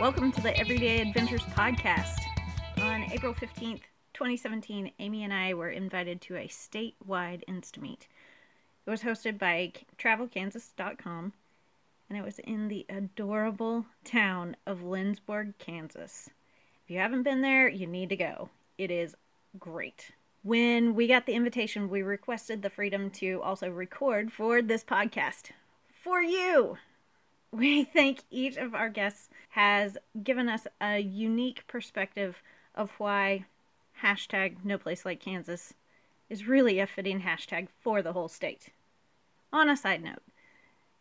[0.00, 2.18] Welcome to the Everyday Adventures podcast.
[2.78, 3.82] On April 15th,
[4.12, 8.08] 2017, Amy and I were invited to a statewide Instameet.
[8.86, 11.32] It was hosted by travelkansas.com
[12.10, 16.28] and it was in the adorable town of Lindsborg, Kansas.
[16.84, 18.50] If you haven't been there, you need to go.
[18.76, 19.14] It is
[19.60, 20.10] great.
[20.42, 25.52] When we got the invitation, we requested the freedom to also record for this podcast
[26.02, 26.78] for you.
[27.64, 32.42] We think each of our guests has given us a unique perspective
[32.74, 33.44] of why
[34.02, 35.72] hashtag no place like Kansas
[36.28, 38.70] is really a fitting hashtag for the whole state.
[39.52, 40.22] On a side note,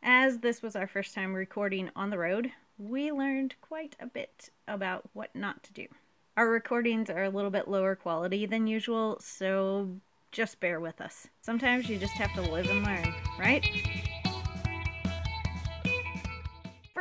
[0.03, 4.51] as this was our first time recording on the road, we learned quite a bit
[4.67, 5.87] about what not to do.
[6.37, 9.89] Our recordings are a little bit lower quality than usual, so
[10.31, 11.27] just bear with us.
[11.41, 13.65] Sometimes you just have to live and learn, right?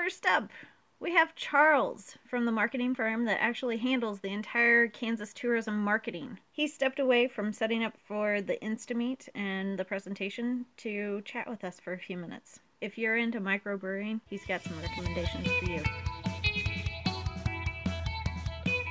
[0.03, 0.51] First up,
[0.99, 6.41] we have Charles from the marketing firm that actually handles the entire Kansas tourism marketing.
[6.51, 11.63] He stepped away from setting up for the Instameet and the presentation to chat with
[11.63, 12.59] us for a few minutes.
[12.81, 15.83] If you're into microbrewing, he's got some recommendations for you.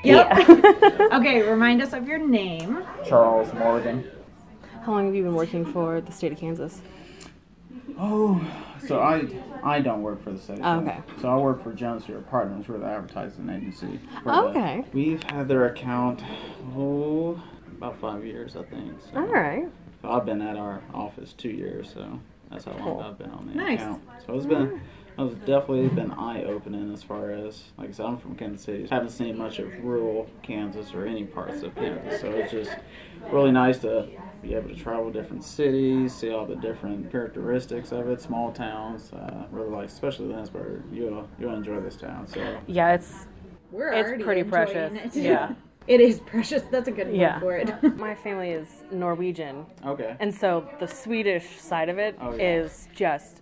[0.05, 0.31] Yep.
[1.11, 2.85] okay, remind us of your name.
[3.05, 4.09] Charles Morgan.
[4.85, 6.81] How long have you been working for the state of Kansas?
[8.03, 8.41] Oh,
[8.87, 9.27] so I
[9.63, 10.59] I don't work for the state.
[10.63, 10.97] Oh, okay.
[11.21, 12.67] So I work for Jones Stewart Partners.
[12.67, 13.99] We're the advertising agency.
[14.23, 14.85] for Oh, the- okay.
[14.91, 16.23] We've had their account
[16.75, 17.41] oh
[17.77, 18.99] about five years, I think.
[19.11, 19.17] So.
[19.19, 19.67] All right.
[20.01, 23.45] So I've been at our office two years, so that's how long I've been on
[23.47, 23.79] the Nice.
[23.79, 24.01] account.
[24.25, 24.81] So it's been
[25.19, 28.87] it's definitely been eye opening as far as like I said, I'm from Kansas City.
[28.89, 32.71] I Haven't seen much of rural Kansas or any parts of Kansas, so it's just
[33.31, 34.07] really nice to
[34.41, 39.11] be able to travel different cities, see all the different characteristics of it, small towns.
[39.13, 40.81] Uh, really like, especially Lindsborg.
[40.91, 42.25] You'll you'll enjoy this town.
[42.27, 43.27] So Yeah, it's
[43.71, 45.15] We're It's already pretty enjoying precious.
[45.15, 45.21] It.
[45.23, 45.53] Yeah.
[45.87, 46.63] it is precious.
[46.71, 47.39] That's a good word Yeah.
[47.39, 47.97] for it.
[47.97, 50.15] my family is Norwegian, okay.
[50.19, 52.95] and so the Swedish side of it is Oh, yeah.
[52.95, 53.41] just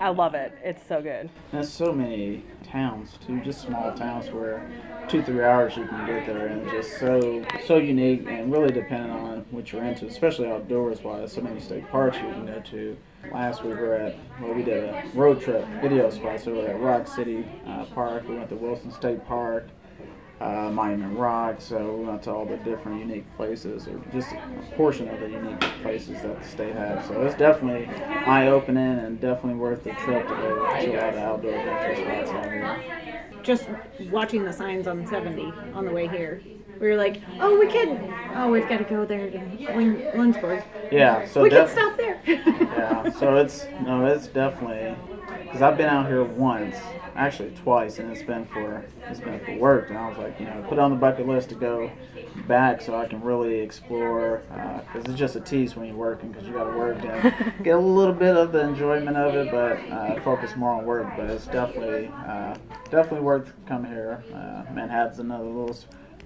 [0.00, 0.52] I love it.
[0.62, 1.30] It's so good.
[1.52, 4.68] There's so many towns too, just small towns where
[5.08, 9.12] two three hours you can get there, and just so so unique and really dependent
[9.12, 11.32] on what you're into, especially outdoors wise.
[11.32, 12.96] So many state parks you can go to.
[13.32, 16.58] Last week we were at well, we did a road trip video spot, so we
[16.58, 18.28] were at Rock City uh, Park.
[18.28, 19.68] We went to Wilson State Park.
[20.40, 24.74] Uh, Monument Rock, so we went to all the different unique places, or just a
[24.74, 27.06] portion of the unique places that the state has.
[27.06, 27.86] So it's definitely
[28.26, 32.52] eye-opening and definitely worth the trip to go to all the outdoor adventure spots out
[32.52, 32.84] here.
[33.44, 33.68] Just
[34.10, 36.42] watching the signs on 70 on the way here.
[36.80, 37.88] We were like, oh, we could.
[38.34, 40.64] Oh, we've got to go there to Lindsborg.
[40.90, 42.20] Yeah, so we def- stop there.
[42.26, 44.96] yeah, so it's no, it's definitely
[45.44, 46.76] because I've been out here once,
[47.16, 50.46] actually twice, and it's been for it's been for work, and I was like, you
[50.46, 51.90] know, put it on the bucket list to go
[52.48, 54.42] back so I can really explore
[54.92, 57.76] because it's just a tease when you're working because you got to work and get
[57.76, 61.06] a little bit of the enjoyment of it, but uh, focus more on work.
[61.16, 62.56] But it's definitely uh,
[62.90, 64.22] definitely worth coming here.
[64.32, 65.76] Uh, Manhattan's another little.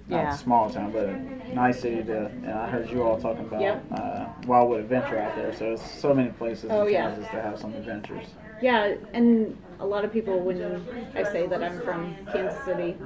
[0.07, 0.35] Not Yeah.
[0.37, 2.25] small town, but a nice city to.
[2.25, 3.85] And I heard you all talking about Yep.
[3.91, 5.53] uh, Wildwood Adventure out there.
[5.53, 7.11] So there's so many places Oh, in yeah.
[7.11, 8.25] That have some adventures.
[8.59, 10.85] yeah, and a lot of people, when
[11.15, 12.97] I say that I'm from Kansas City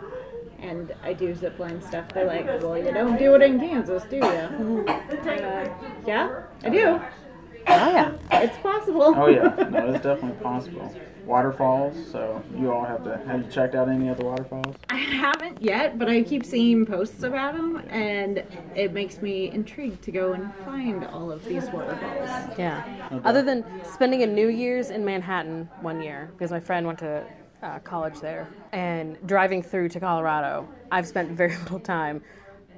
[0.59, 4.17] and I do zipline stuff, they're like, well, you don't do it in Kansas, do
[4.17, 4.85] you?
[4.87, 5.69] uh,
[6.07, 6.99] yeah, I do.
[7.65, 8.11] Oh yeah.
[8.31, 9.13] It's possible.
[9.15, 10.93] Oh yeah, no, it's definitely possible.
[11.25, 11.95] Waterfalls.
[12.11, 13.17] So you all have to.
[13.25, 14.75] Have you checked out any of the waterfalls?
[14.89, 18.43] I haven't yet, but I keep seeing posts about them, and
[18.75, 22.57] it makes me intrigued to go and find all of these waterfalls.
[22.57, 22.83] Yeah.
[23.23, 27.25] Other than spending a New Year's in Manhattan one year, because my friend went to
[27.61, 32.21] uh, college there, and driving through to Colorado, I've spent very little time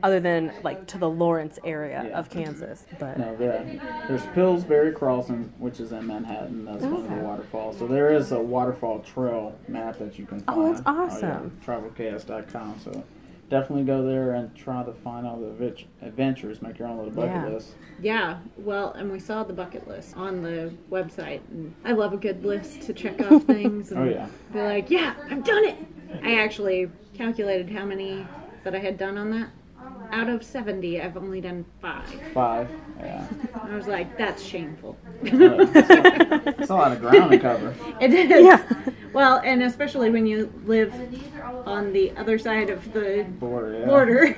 [0.05, 2.19] other than like to the Lawrence area Yeah.
[2.19, 2.85] of Kansas.
[2.99, 6.63] But No, there, there's Pillsbury Crossing, which is in Manhattan.
[6.65, 7.79] That's one of the waterfalls.
[7.79, 10.83] So there is a waterfall trail map that you can oh, find.
[10.85, 11.59] Oh, that's yeah, awesome.
[11.65, 12.79] travelks.com.
[12.83, 13.03] So
[13.49, 16.61] definitely go there and try to find all the advent- adventures.
[16.61, 17.47] Make your own little bucket Yeah.
[17.47, 17.73] list.
[17.99, 22.17] Yeah, well, and we saw the bucket list on the website, and I love a
[22.17, 23.91] good list to check off things.
[23.91, 24.27] And Oh, yeah.
[24.53, 25.77] Be like, yeah, I've done it.
[26.21, 28.27] I actually calculated how many
[28.63, 29.49] that I had done on that.
[30.11, 32.07] Out of 70, I've only done five.
[32.33, 32.69] Five.
[32.99, 33.27] Yeah.
[33.61, 34.97] I was like, that's shameful.
[35.23, 37.75] It's a lot of ground to cover.
[37.99, 38.45] It is.
[38.45, 38.63] Yeah.
[39.13, 40.93] Well, and especially when you live
[41.65, 43.79] on the other side of the Border.
[43.79, 43.85] Yeah.
[43.85, 44.37] border.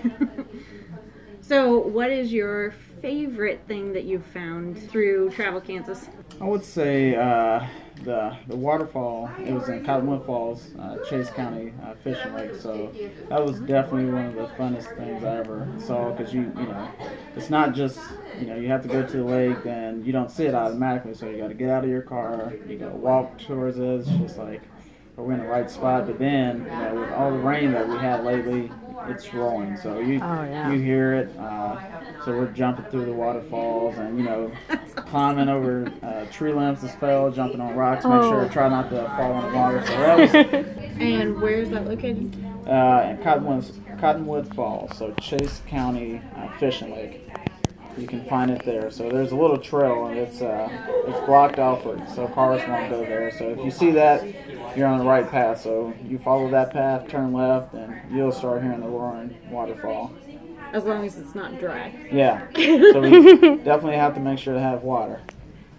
[1.42, 2.72] so, what is your
[3.02, 6.08] favorite thing that you've found through Travel Kansas?
[6.40, 7.66] I would say uh,
[8.04, 9.30] the the waterfall.
[9.40, 12.56] It was in Cottonwood Falls, uh, Chase County uh, Fishing Lake.
[12.56, 12.94] So
[13.30, 16.90] that was definitely one of the funnest things I ever saw because you you know
[17.36, 18.00] it's not just
[18.40, 21.14] you know you have to go to the lake and you don't see it automatically.
[21.14, 23.84] So you got to get out of your car, you got to walk towards it.
[23.84, 24.62] It's just like
[25.18, 26.06] we're in the right spot?
[26.06, 28.72] But then, you know, with all the rain that we had lately,
[29.08, 29.78] it's rolling.
[29.78, 30.72] So you Oh, yeah.
[30.72, 31.38] you hear it.
[31.38, 31.78] Uh,
[32.26, 34.52] so we're jumping through the waterfalls and you know
[34.96, 38.30] climbing over uh, tree limbs as fell, jumping on rocks, make Oh.
[38.32, 39.86] sure try not to fall in the water.
[39.86, 42.36] So And where is that located?
[42.68, 43.66] uh, in Cottonwood,
[44.00, 47.24] Cottonwood Falls, so Chase County uh, Fishing Lake.
[47.98, 48.92] You can find it there.
[48.92, 50.70] So there's a little trail, and it's uh,
[51.08, 51.84] it's blocked off,
[52.14, 53.32] so cars won't go there.
[53.32, 54.24] So if you see that,
[54.78, 55.62] you're on the right path.
[55.62, 60.14] So you follow that path, turn left, and you'll start hearing the roaring waterfall.
[60.74, 62.08] As long as it's not dry.
[62.12, 62.48] Yeah.
[62.94, 65.22] So we definitely have to make sure to have water.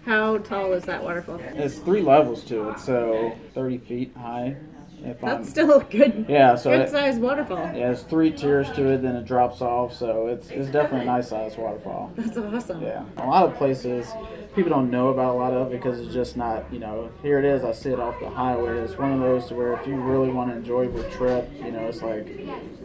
[0.05, 1.39] How tall is that waterfall?
[1.39, 4.55] It's three levels to it, so 30 feet high.
[5.03, 7.57] If I'm, That's still a good, yeah, so good it, sized waterfall.
[7.57, 11.05] Yeah, there's three tiers to it, then it drops off, so it's it's definitely a
[11.05, 12.11] nice sized waterfall.
[12.15, 12.81] That's awesome.
[12.81, 14.07] Yeah, a lot of places
[14.55, 17.39] people don't know about a lot of it because it's just not, you know, here
[17.39, 17.63] it is.
[17.63, 18.79] I see it off the highway.
[18.79, 21.81] It's one of those where if you really want to enjoy your trip, you know,
[21.87, 22.27] it's like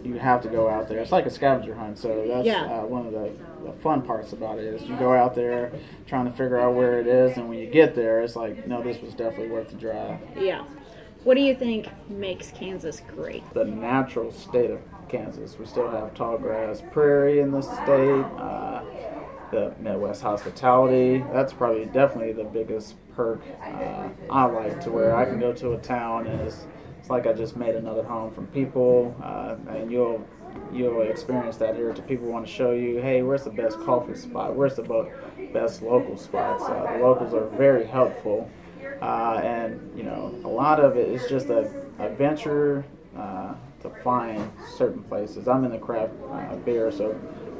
[0.04, 0.98] you have to go out there.
[0.98, 2.64] It's like a scavenger hunt, so that's Yeah.
[2.64, 3.32] uh, one of the,
[3.64, 5.72] the fun parts about it is you go out there
[6.06, 8.82] trying to figure out where it is, and when you get there, it's like, no,
[8.82, 10.18] this was definitely worth the drive.
[10.36, 10.64] Yeah.
[11.24, 13.42] What do you think makes Kansas great?
[13.54, 15.58] the natural state of Kansas.
[15.58, 18.24] We still have tall grass prairie in the state.
[18.38, 18.82] Uh,
[19.50, 21.24] the Midwest hospitality.
[21.32, 25.72] That's probably definitely the biggest perk uh, I like to where I can go to
[25.72, 26.66] a town and it's,
[26.98, 30.26] it's like I just made another home from people, uh, and you'll
[30.72, 31.92] you'll experience that here.
[32.08, 34.54] People want to show you, hey, where's the best coffee spot?
[34.54, 35.10] Where's the
[35.52, 36.64] best local spots?
[36.64, 38.50] Uh, the locals are very helpful,
[39.02, 42.84] uh, and you know a lot of it is just a, a venture
[43.16, 45.48] uh, to find certain places.
[45.48, 47.12] I'm in the craft uh, beer, so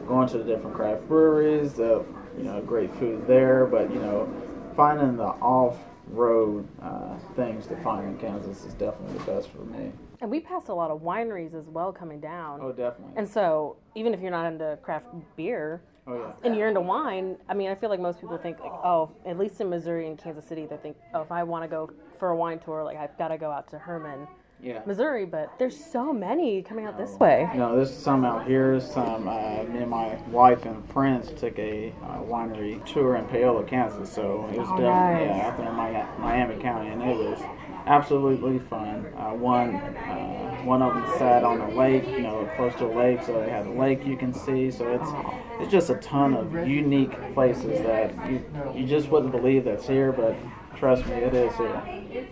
[0.07, 2.05] going to the different craft breweries, the
[2.37, 4.29] you know great food there, but you know
[4.77, 9.93] finding the off-road uh, things to find in Kansas is definitely the best for me.
[10.21, 12.61] And we passed a lot of wineries as well coming down.
[12.63, 13.15] Oh, definitely.
[13.17, 16.33] And so, even if you're not into craft beer oh yeah.
[16.45, 19.39] and you're into wine, I mean, I feel like most people think, like, oh, at
[19.39, 22.31] least in Missouri and Kansas City, they think, oh, if I want to go for
[22.31, 24.27] a wine tour, like, I've got to go out to Hermann,
[24.63, 24.81] Yeah.
[24.87, 25.27] Missouri.
[25.27, 27.49] But there's so many coming out this way.
[27.55, 28.81] No, there's some out here.
[28.81, 33.65] Some uh, me and my wife and friends took a uh, winery tour in Paola,
[33.65, 34.11] Kansas.
[34.11, 35.37] So it was Oh, definitely nice.
[35.37, 37.41] yeah, out there in Mi- Miami County, and it was
[37.87, 39.07] absolutely fun.
[39.17, 42.95] Uh, one uh, one of them sat on a lake, you know, close to a
[42.95, 44.71] lake, so they had a lake you can see.
[44.71, 48.45] So it's it's just a ton of unique places that you
[48.75, 50.37] you just wouldn't believe that's here, but
[50.77, 52.29] trust me, it is here.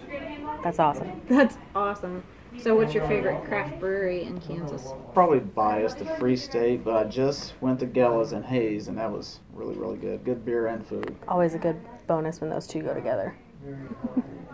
[0.62, 1.20] That's awesome.
[1.28, 2.22] That's awesome.
[2.58, 4.92] So, what's your favorite craft brewery in Kansas?
[5.14, 9.10] Probably biased to Free State, but I just went to Gella's and Hays, and that
[9.10, 10.22] was really really good.
[10.24, 11.16] Good beer and food.
[11.26, 13.34] Always a good bonus when those two go together.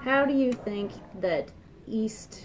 [0.01, 1.51] How do you think that
[1.87, 2.43] East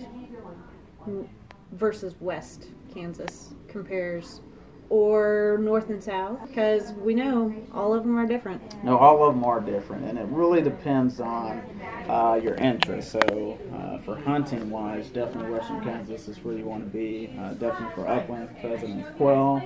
[1.72, 4.42] versus West Kansas compares,
[4.90, 6.40] or North and South?
[6.48, 8.84] Because we know all of them are different.
[8.84, 11.64] No, all of them are different, and it really depends on
[12.10, 13.12] uh, your interest.
[13.12, 17.34] So, uh, for hunting wise, definitely Western Kansas is where you want to be.
[17.40, 19.64] Uh, definitely for upland pheasant and quail.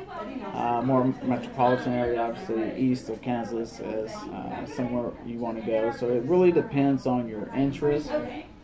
[0.53, 5.91] Uh, more metropolitan area, obviously, east of Kansas is uh, somewhere you want to go.
[5.91, 8.11] So, it really depends on your interest.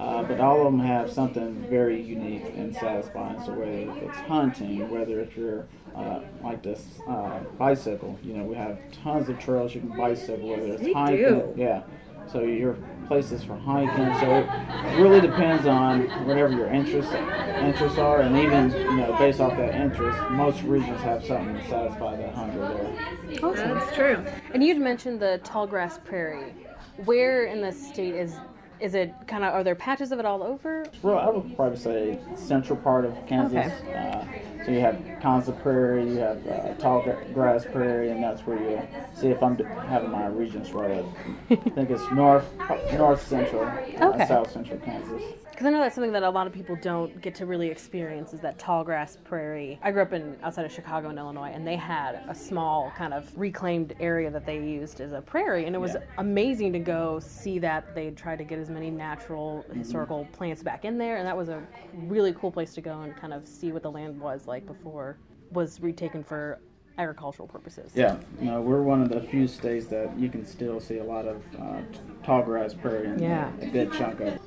[0.04, 3.42] Uh, but all of them have something very unique and satisfying.
[3.42, 8.44] So whether if it's hunting, whether if you're uh, like this uh, bicycle, you know,
[8.44, 10.50] we have tons of trails you can bicycle.
[10.50, 11.54] Whether it's We hiking, do.
[11.56, 11.84] yeah.
[12.32, 12.76] So your
[13.08, 14.14] places for hiking.
[14.20, 14.30] So
[14.90, 19.56] it really depends on whatever your interests interests are, and even you know based off
[19.58, 23.40] that interest, most regions have something to satisfy that hunger there.
[23.44, 23.70] Awesome.
[23.78, 24.26] That's true.
[24.54, 26.54] And you'd mentioned the tall grass prairie.
[27.06, 28.36] Where in the state is
[28.84, 30.86] is it kind of are there patches of it all over?
[31.02, 33.72] Well, I would probably say central part of Kansas.
[33.88, 34.26] Uh,
[34.66, 37.02] so you have Kansas Prairie, you have uh, tall
[37.34, 38.82] grass prairie, and that's where you
[39.14, 41.04] see if I'm having my regions right.
[41.50, 42.46] I think it's north,
[42.94, 44.26] north central, uh, Okay.
[44.28, 45.24] south central Kansas.
[45.54, 48.34] Because I know that's something that a lot of people don't get to really experience
[48.34, 49.78] is that tall grass prairie.
[49.84, 53.14] I grew up in outside of Chicago in Illinois, and they had a small kind
[53.14, 56.02] of reclaimed area that they used as a prairie, and it was Yeah.
[56.18, 57.94] amazing to go see that.
[57.94, 61.50] They tried to get as many natural historical plants back in there, and that was
[61.50, 61.62] a
[62.08, 65.18] really cool place to go and kind of see what the land was like before
[65.52, 66.58] was retaken for
[66.98, 67.92] agricultural purposes.
[67.94, 71.28] Yeah, no, we're one of the few states that you can still see a lot
[71.28, 71.82] of uh,
[72.24, 73.52] tall grass prairie and Yeah.
[73.62, 74.42] a good chunk of it.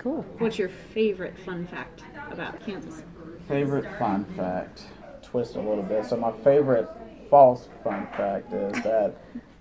[0.00, 0.24] Cool.
[0.38, 3.02] What's your favorite fun fact about Kansas?
[3.46, 4.84] Favorite fun fact,
[5.22, 6.06] twist a little bit.
[6.06, 6.88] So my favorite
[7.28, 9.14] false fun fact is that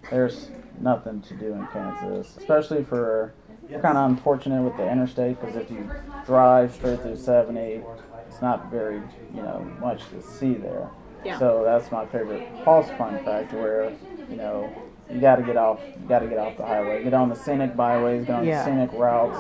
[0.10, 3.34] there's nothing to do in Kansas, especially for
[3.70, 5.92] we're kind of unfortunate with the interstate because if you
[6.26, 7.84] drive straight through 70,
[8.26, 9.02] it's not very
[9.36, 10.90] you know much to see there.
[11.26, 11.38] Yeah.
[11.38, 13.92] So that's my favorite false fun fact where
[14.30, 14.74] you know
[15.10, 17.36] you got to get off you got to get off the highway, get on the
[17.36, 18.60] scenic byways, get on Yeah.
[18.60, 19.40] the scenic routes.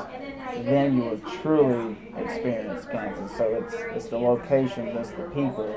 [0.65, 3.35] Then you will truly experience Kansas.
[3.37, 5.73] So it's it's the location, it's the people.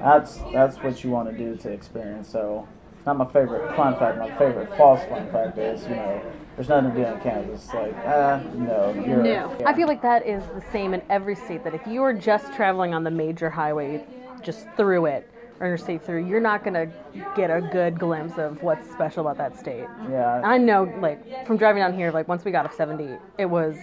[0.00, 2.28] That's that's what you want to do to experience.
[2.28, 4.18] So it's not my favorite fun fact.
[4.18, 6.22] My favorite false fun fact is you know
[6.56, 7.68] there's nothing to do in Kansas.
[7.74, 9.54] Like ah no you're No.
[9.60, 9.68] yeah.
[9.68, 11.64] I feel like that is the same in every state.
[11.64, 14.04] That if you are just traveling on the major highway,
[14.42, 15.30] just through it,
[15.64, 16.86] or interstate through, you're not gonna
[17.34, 19.86] get a good glimpse of what's special about that state.
[20.10, 23.46] yeah I know, like from driving down here, like once we got up 70, it
[23.46, 23.76] was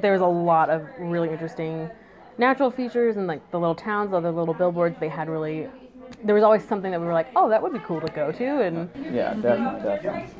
[0.00, 1.88] there was a lot of really interesting
[2.38, 4.98] natural features and like the little towns, other little billboards.
[4.98, 5.68] They had really
[6.24, 8.32] there was always something that we were like, oh, that would be cool to go
[8.32, 10.34] to, and yeah definitely definitely.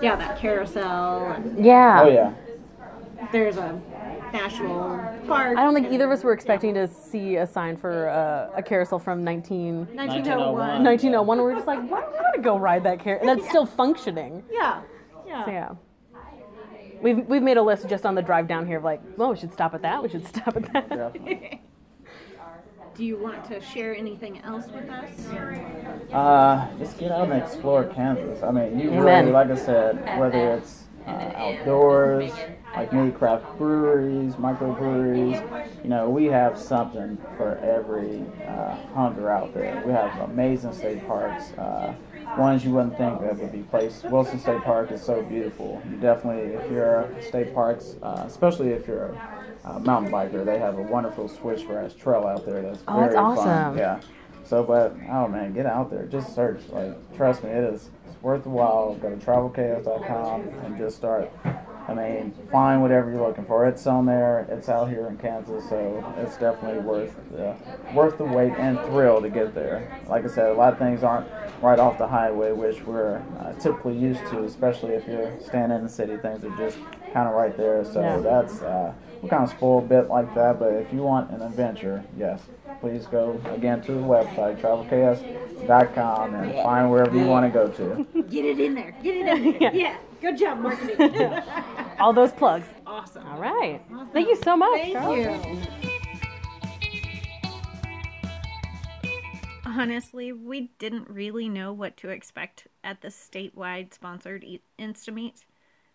[0.00, 1.30] Yeah, that carousel.
[1.32, 2.02] And yeah.
[2.02, 2.32] Oh yeah.
[3.32, 3.80] There's a
[4.32, 5.56] national park.
[5.56, 8.62] I don't think either of us were expecting to see a sign for uh, a
[8.62, 10.84] carousel from 19, 1901.
[10.84, 11.38] 1901.
[11.38, 13.28] And we're just like, why do we want to go ride that carousel?
[13.28, 14.42] And it's still functioning.
[14.50, 14.82] Yeah.
[15.26, 15.44] Yeah.
[15.44, 15.74] So yeah.
[17.00, 19.36] We've, we've made a list just on the drive down here of like, well, we
[19.36, 20.88] should stop at that, we should stop at that.
[20.88, 21.62] Definitely.
[22.94, 25.26] Do you want to share anything else with us?
[26.12, 28.40] Uh, just get out and explore Kansas.
[28.42, 29.26] I mean, you Amen.
[29.26, 32.32] really, like I said, whether it's uh, outdoors,
[32.74, 35.42] like me, craft breweries, microbreweries,
[35.82, 39.82] you know, we have something for every uh, hunger out there.
[39.84, 41.52] We have amazing state parks.
[41.52, 41.94] Uh,
[42.38, 44.04] ones you wouldn't think that would be placed.
[44.10, 45.80] Wilson State Park is so beautiful.
[45.88, 49.14] You definitely, if you're a state parks, uh, especially if you're
[49.64, 53.14] a uh, mountain biker, they have a wonderful switchgrass trail out there that's Oh, that's
[53.14, 53.38] very fun.
[53.38, 53.78] awesome.
[53.78, 54.00] Yeah.
[54.42, 56.06] So, but oh man, get out there.
[56.06, 56.60] Just search.
[56.70, 57.90] Like, trust me, it is
[58.24, 58.94] it's worth the while.
[58.94, 61.30] Go to travelks.com and just start.
[61.86, 63.66] I mean, find whatever you're looking for.
[63.66, 64.46] It's on there.
[64.50, 67.54] It's out here in Kansas, so it's definitely worth the
[67.92, 70.00] worth the wait and thrill to get there.
[70.08, 71.26] Like I said, a lot of things aren't
[71.60, 75.82] right off the highway, which we're uh, typically used to, especially if you're staying in
[75.82, 76.16] the city.
[76.16, 76.78] Things are just
[77.14, 77.82] kind of right there.
[77.84, 78.18] So Yeah.
[78.18, 78.92] that's uh,
[79.22, 80.58] we're kind of spoiled a bit like that.
[80.58, 82.42] But if you want an adventure, yes,
[82.80, 88.22] please go again to the website travelks.com and find wherever you want to go to.
[88.30, 88.94] Get it in there.
[89.02, 89.74] Get it in there.
[89.74, 89.96] yeah.
[90.20, 91.42] Good job, marketing.
[92.00, 92.66] All those plugs.
[92.86, 93.26] awesome.
[93.26, 93.80] All right.
[93.92, 94.08] Awesome.
[94.08, 94.80] Thank you so much.
[94.80, 95.46] Thank Charles.
[95.46, 95.62] you.
[99.66, 104.44] Honestly, we didn't really know what to expect at the statewide sponsored
[104.78, 105.42] Instameet.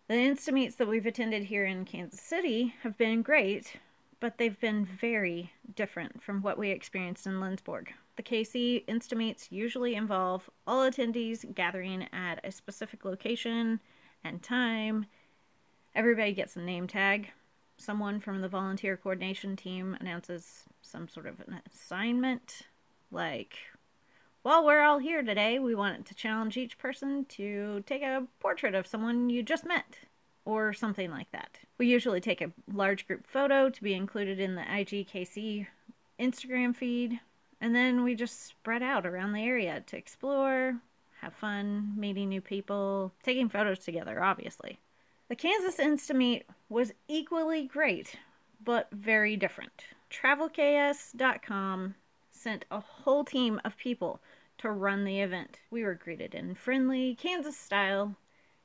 [0.09, 3.73] The Instameets that we've attended here in Kansas City have been great,
[4.19, 7.89] but they've been very different from what we experienced in Lindsborg.
[8.15, 13.81] The KC Instameets usually involve all attendees gathering at a specific location
[14.23, 15.05] and time.
[15.93, 17.29] Everybody gets a name tag.
[17.77, 22.63] Someone from the volunteer coordination team announces some sort of an assignment
[23.11, 23.57] like,
[24.43, 28.75] while we're all here today, we want to challenge each person to take a portrait
[28.75, 29.99] of someone you just met,
[30.45, 31.59] or something like that.
[31.77, 35.67] We usually take a large group photo to be included in the IGKC
[36.19, 37.19] Instagram feed,
[37.61, 40.77] and then we just spread out around the area to explore,
[41.21, 44.79] have fun, meeting new people, taking photos together, obviously.
[45.27, 48.15] The Kansas Insta Meet was equally great,
[48.63, 49.85] but very different.
[50.09, 51.95] TravelKS.com
[52.39, 54.21] sent a whole team of people
[54.59, 55.59] to run the event.
[55.69, 58.15] We were greeted in friendly Kansas style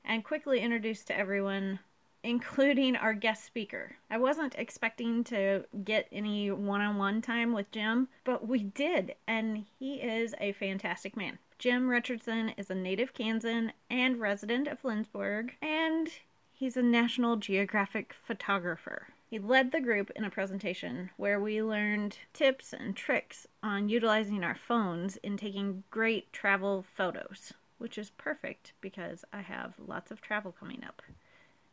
[0.04, 1.80] and quickly introduced to everyone,
[2.22, 3.96] including our guest speaker.
[4.10, 9.14] I wasn't expecting to get any one on one time with Jim, but we did,
[9.26, 11.38] and he is a fantastic man.
[11.58, 16.08] Jim Richardson is a native Kansan and resident of Lindsborg, and
[16.52, 19.13] he's a National Geographic photographer.
[19.34, 24.44] He led the group in a presentation where we learned tips and tricks on utilizing
[24.44, 30.20] our phones in taking great travel photos, which is perfect because I have lots of
[30.20, 31.02] travel coming up.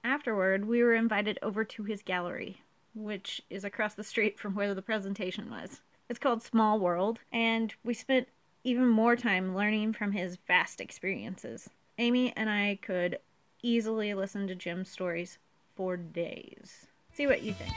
[0.03, 2.63] Afterward, we were invited over to his gallery,
[2.95, 5.81] which is across the street from where the presentation was.
[6.09, 8.27] It's called Small World, and we spent
[8.63, 11.69] even more time learning from his vast experiences.
[11.99, 13.19] Amy and I could
[13.61, 15.37] easily listen to Jim's stories
[15.75, 16.87] for days.
[17.13, 17.71] See what you think.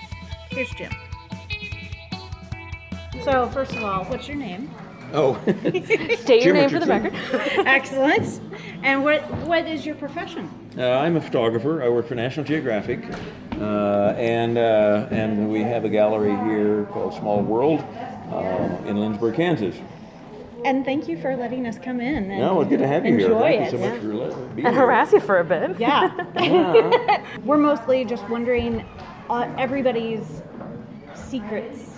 [0.50, 0.93] Here's Jim.
[3.25, 4.71] So, first of all, what's your name?
[5.12, 5.35] Oh,
[6.19, 7.67] State your name for the Jim record.
[7.67, 8.41] Excellent.
[8.83, 10.50] And what what is your profession?
[10.76, 11.83] uh, I'm a photographer.
[11.83, 13.00] I work for National Geographic,
[13.61, 19.37] uh, and uh, and we have a gallery here called Small World uh, in Lindsborg,
[19.37, 19.76] Kansas.
[20.64, 22.31] And thank you for letting us come in.
[22.31, 23.26] And No, it's good to have you here.
[23.26, 23.73] enjoy Thank it.
[23.73, 24.85] you so much for letting me be And here.
[24.87, 25.79] harass you for a bit.
[25.79, 27.23] Yeah.
[27.45, 28.85] We're mostly just wondering
[29.31, 30.43] everybody's
[31.14, 31.90] secrets.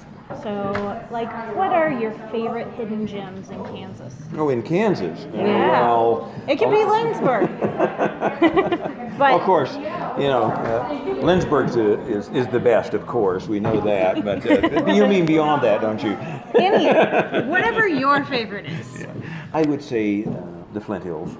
[0.43, 4.15] So, like, what are your favorite hidden gems in Kansas?
[4.37, 5.25] Oh, in Kansas.
[5.33, 5.71] Yeah.
[5.71, 7.47] Well, It could be Lindsborg.
[9.19, 10.89] but of course, you know, uh,
[11.23, 11.69] Lindsborg
[12.09, 13.47] is, is the best, of course.
[13.47, 14.17] We know that.
[14.27, 16.17] But uh, you mean beyond that, don't you?
[16.59, 16.87] any,
[17.49, 19.07] whatever your favorite is.
[19.53, 20.43] I would say uh,
[20.73, 21.37] the Flint Hills.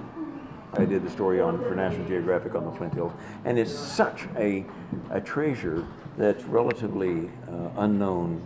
[0.77, 3.11] I did the story on for National Geographic on the Flint Hills,
[3.45, 4.63] and it's such a,
[5.09, 8.45] a treasure that's relatively uh, unknown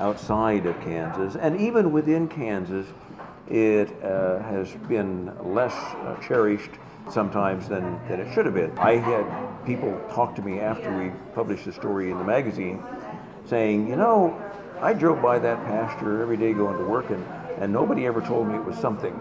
[0.00, 2.86] outside of Kansas, and even within Kansas,
[3.48, 6.70] it uh, has been less uh, cherished
[7.08, 8.76] sometimes than, than it should have been.
[8.76, 12.82] I had people talk to me after we published the story in the magazine
[13.46, 14.40] saying, you know,
[14.80, 17.24] I drove by that pasture every day going to work, and,
[17.58, 19.18] and nobody ever told me it was something.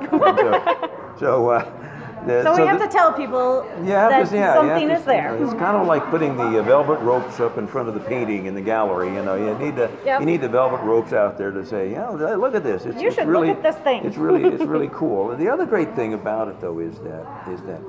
[1.20, 1.79] So, so, uh,
[2.26, 5.36] the, So we have to tell people yeah, that yeah, something to- is there.
[5.36, 8.46] It's kind of like putting the uh, velvet ropes up in front of the painting
[8.46, 9.08] in the gallery.
[9.14, 10.20] You know, you need the Yep.
[10.20, 12.84] you need the velvet ropes out there to say, know, look at this.
[12.84, 15.30] It's, You it's should look at this thing." It's really it's really cool.
[15.30, 17.80] And the other great thing about it, though, is that is that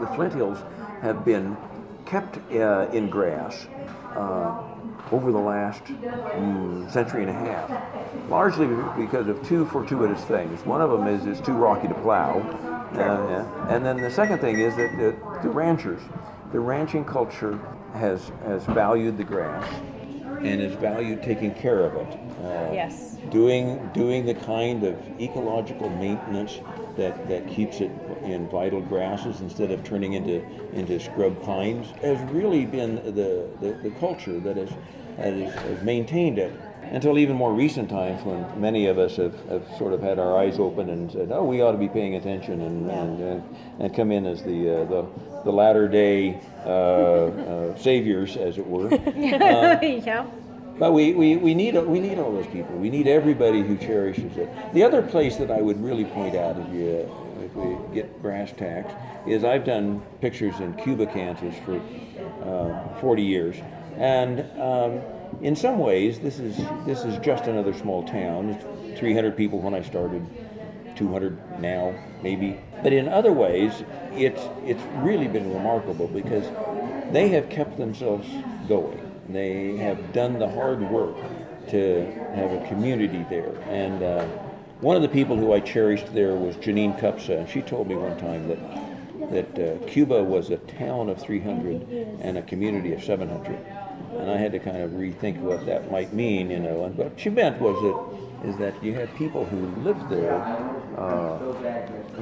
[0.00, 0.58] the Flint Hills
[1.00, 1.56] have been
[2.04, 3.66] kept uh, in grass.
[4.14, 4.62] Uh,
[5.10, 10.64] over the last mm, century and a half, largely because of two fortuitous things.
[10.64, 12.40] One of them is it's too rocky to plow,
[12.94, 13.74] uh, yeah.
[13.74, 16.00] and then the second thing is that the, the ranchers,
[16.52, 17.58] the ranching culture
[17.94, 19.68] has has valued the grass
[20.40, 22.18] and has valued taking care of it.
[22.44, 23.16] Uh, Yes.
[23.30, 26.58] doing doing the kind of ecological maintenance
[26.96, 27.90] that, that keeps it
[28.24, 33.78] in vital grasses instead of turning into into scrub pines has really been the, the,
[33.82, 34.70] the culture that has,
[35.16, 36.52] has, has maintained it
[36.90, 40.36] until even more recent times when many of us have, have sort of had our
[40.36, 43.94] eyes open and said, oh, we ought to be paying attention and, and, and, and
[43.94, 45.06] come in as the, uh, the,
[45.44, 48.90] the latter day uh, uh, saviors, as it were.
[49.16, 50.26] yeah.
[50.78, 52.76] But we, we, we, need, we need all those people.
[52.76, 54.48] We need everybody who cherishes it.
[54.74, 57.10] The other place that I would really point out if, you,
[57.44, 58.92] if we get brass tacks
[59.26, 61.80] is I've done pictures in Cuba, Kansas for
[62.44, 63.56] uh, 40 years.
[63.96, 65.00] And um,
[65.40, 68.50] in some ways, this is, this is just another small town.
[68.50, 70.24] It's 300 people when I started,
[70.96, 72.60] 200 now, maybe.
[72.82, 76.44] But in other ways, it's, it's really been remarkable because
[77.12, 78.28] they have kept themselves
[78.68, 79.00] going.
[79.28, 81.16] They have done the hard work
[81.68, 83.54] to have a community there.
[83.68, 84.24] And uh,
[84.80, 87.94] one of the people who I cherished there was Janine Cupsa, and she told me
[87.94, 88.58] one time that
[89.30, 91.82] that uh, Cuba was a town of 300
[92.20, 93.58] and a community of 700.
[94.18, 96.84] And I had to kind of rethink what that might mean, you know.
[96.84, 100.34] And what she meant was that is that you had people who lived there
[100.98, 101.38] uh,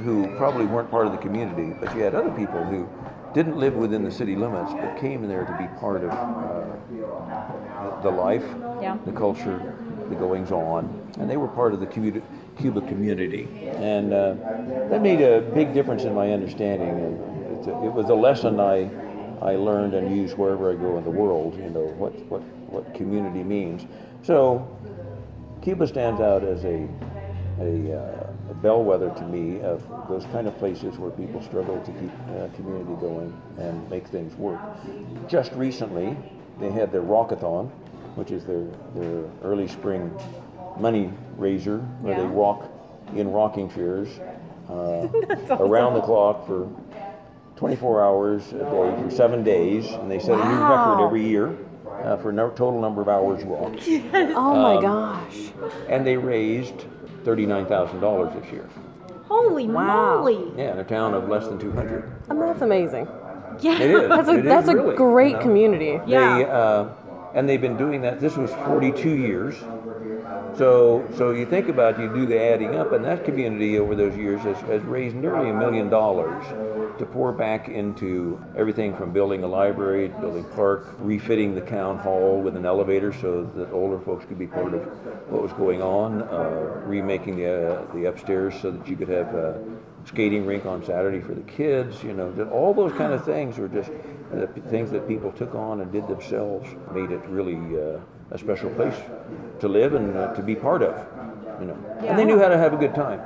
[0.03, 2.87] who probably weren't part of the community, but you had other people who
[3.33, 8.09] didn't live within the city limits, but came there to be part of uh, the
[8.11, 8.45] life,
[8.81, 8.97] Yeah.
[9.05, 9.73] the culture,
[10.09, 12.21] the goings on, and they were part of the commu-
[12.59, 14.35] Cuba community, and uh,
[14.89, 16.89] that made a big difference in my understanding.
[16.89, 18.89] And it was a lesson I
[19.41, 21.55] I learned and use wherever I go in the world.
[21.57, 23.85] You know what what what community means.
[24.23, 24.67] So
[25.61, 26.87] Cuba stands out as a
[27.59, 31.91] a, uh, a bellwether to me of those kind of places where people struggle to
[31.91, 34.59] keep uh, community going and make things work.
[35.27, 36.17] Just recently,
[36.59, 37.69] they had their Rockathon,
[38.15, 40.11] which is their their early spring
[40.77, 42.71] money raiser, where they walk
[43.15, 44.07] in rocking chairs
[44.69, 45.07] uh,
[45.59, 46.69] around the clock for
[47.65, 51.55] 24 hours a day for seven days, and they set a new record every year
[52.03, 53.87] uh, for no, total number of hours walked.
[54.35, 55.51] Oh my Um, gosh.
[55.87, 56.73] And they raised
[57.23, 58.67] $39,000 this year.
[59.27, 60.17] Holy Wow.
[60.21, 60.51] moly.
[60.57, 62.11] Yeah, in a town of less than 200.
[62.31, 63.07] I mean, that's amazing.
[63.59, 63.79] Yeah.
[63.79, 64.09] It is.
[64.09, 65.41] That's a It is that's a really, great you know.
[65.43, 65.99] community.
[66.07, 66.37] Yeah.
[66.39, 66.85] They, uh,
[67.35, 68.19] and they've been doing that.
[68.19, 69.55] This was 42 years.
[70.57, 74.17] So, so you think about you do the adding up, and that community over those
[74.17, 76.43] years has, has raised nearly a million dollars
[76.97, 82.41] to pour back into everything from building a library, building park, refitting the town hall
[82.41, 84.83] with an elevator so that older folks could be part of
[85.29, 89.33] what was going on, uh, remaking the uh, the upstairs so that you could have
[89.33, 89.63] a
[90.05, 92.03] skating rink on Saturday for the kids.
[92.03, 93.91] You know, that all those kind of things were just
[94.31, 97.99] the things that people took on and did themselves, made it really uh,
[98.31, 98.95] a special place
[99.59, 100.95] to live and uh, to be part of.
[101.59, 103.21] You know, and they knew how to have a good time.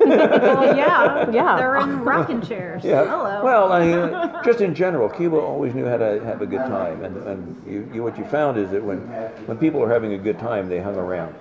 [0.00, 1.30] Well, yeah.
[1.34, 1.56] Yeah.
[1.56, 2.84] They're in rocking chairs.
[2.84, 3.04] Yeah.
[3.04, 3.42] Hello.
[3.42, 7.02] Well, I mean, just in general, Cuba always knew how to have a good time,
[7.04, 8.98] and, and you, you, what you found is that when
[9.46, 11.34] when people are having a good time, they hung around,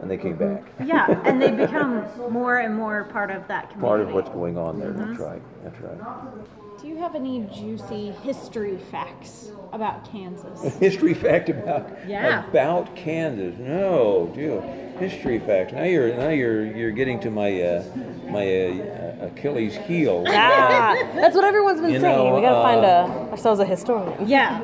[0.00, 0.64] and they came back.
[0.84, 3.88] yeah, and they become more and more part of that community.
[3.88, 4.92] Part of what's going on there.
[4.92, 5.22] That's mm-hmm.
[5.22, 5.42] right.
[5.64, 6.59] That's right.
[6.80, 10.64] Do you have any juicy history facts about Kansas?
[10.64, 12.48] A History fact about Yeah.
[12.48, 13.58] about Kansas.
[13.58, 14.62] No, dude.
[14.98, 15.72] History facts.
[15.72, 17.84] Now you're now you're you're getting to my uh,
[18.30, 20.24] my uh, Achilles heel.
[20.28, 22.16] Ah, that's what everyone's been You saying.
[22.16, 24.28] know, we gotta find uh, a, ourselves a historian.
[24.28, 24.60] yeah.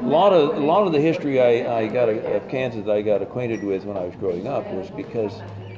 [0.00, 3.20] A lot of a lot of the history I, I got of Kansas I got
[3.22, 5.32] acquainted with when I was growing up was because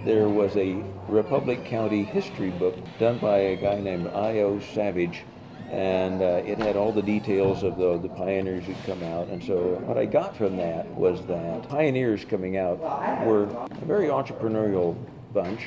[0.05, 4.61] there was a Republic County history book done by a guy named I.O.
[4.75, 5.25] Savage,
[5.71, 9.29] and uh, it had all the details of the the pioneers who'd come out.
[9.29, 12.79] And so what I got from that was that pioneers coming out
[13.27, 14.97] were a very entrepreneurial
[15.33, 15.67] bunch.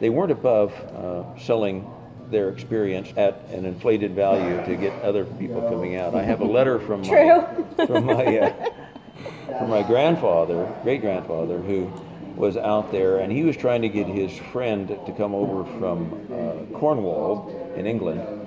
[0.00, 1.90] They weren't above uh, selling
[2.30, 6.14] their experience at an inflated value to get other people coming out.
[6.14, 7.40] I have a letter from True.
[7.78, 8.70] my, from my uh,
[9.58, 11.90] from my grandfather, great grandfather, who
[12.36, 16.12] was out there, and he was trying to get his friend to come over from
[16.30, 18.37] uh, Cornwall in England,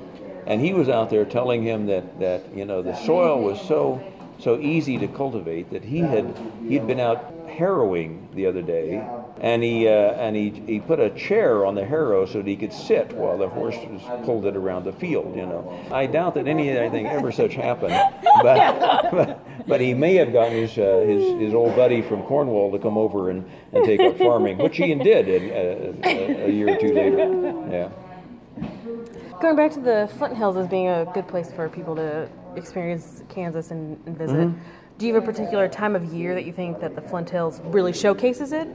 [0.46, 4.02] and he was out there telling him that that you know the soil was so
[4.40, 6.36] so easy to cultivate that he had
[6.68, 9.08] he'd been out harrowing the other day.
[9.40, 12.56] And he uh, and he, he put a chair on the harrow so that he
[12.56, 13.76] could sit while the horse
[14.24, 15.80] pulled it around the field you know.
[15.92, 17.94] I doubt that anything ever such happened
[18.42, 22.80] but but, he may have gotten his, uh, his his old buddy from cornwall to
[22.80, 26.76] come over and, and take up farming which he did in, uh, a, a year
[26.76, 27.28] or two later.
[27.72, 27.90] Yeah
[29.42, 33.24] Going back to the Flint Hills as being a good place for people to experience
[33.28, 34.36] Kansas and, and visit.
[34.36, 34.60] Mm-hmm.
[35.00, 37.60] Do you have a particular time of year that you think that the Flint Hills
[37.64, 38.68] really showcases it?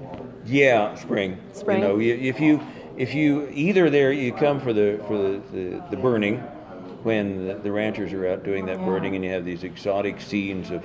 [0.45, 1.39] Yeah, spring.
[1.53, 1.83] Spring?
[1.83, 2.61] You know, if you
[2.97, 6.39] if you either there you come for the for the, the, the burning
[7.05, 10.73] when the, the ranchers are out doing that burning and you have these exotic scenes
[10.73, 10.85] of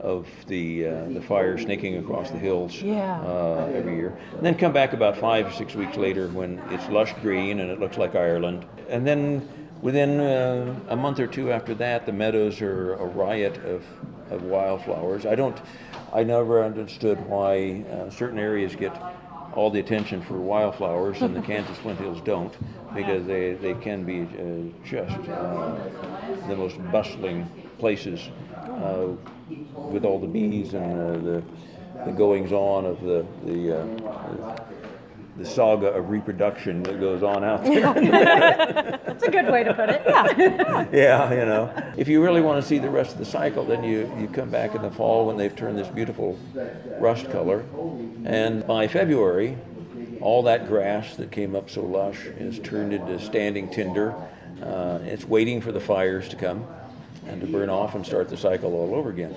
[0.00, 3.20] of the uh, the fire snaking across the hills Yeah.
[3.20, 4.16] uh, every year.
[4.36, 7.70] And then come back about five or six weeks later when it's lush green and
[7.70, 8.64] it looks like Ireland.
[8.88, 9.46] And then
[9.82, 13.84] within uh, a month or two after that, the meadows are a riot of,
[14.30, 15.26] of wildflowers.
[15.26, 15.56] I don't,
[16.12, 18.92] I never understood why uh, certain areas get
[19.54, 22.54] all the attention for wildflowers and the Kansas Flint Hills don't,
[22.94, 25.74] because they, they can be uh, just uh,
[26.48, 28.20] the most bustling places
[28.54, 29.08] uh,
[29.74, 31.42] with all the bees and uh, the,
[32.04, 34.66] the goings on of the, the, uh,
[35.36, 37.92] the saga of reproduction that goes on out there.
[39.04, 40.02] That's a good way to put it.
[40.06, 40.86] Yeah.
[40.92, 41.92] yeah, you know.
[41.96, 44.50] If you really want to see the rest of the cycle, then you, you come
[44.50, 46.38] back in the fall when they've turned this beautiful
[46.98, 47.64] rust color.
[48.24, 49.58] And by February,
[50.20, 54.14] all that grass that came up so lush is turned into standing tinder.
[54.62, 56.66] Uh, it's waiting for the fires to come
[57.30, 59.34] and to burn off and start the cycle all over again.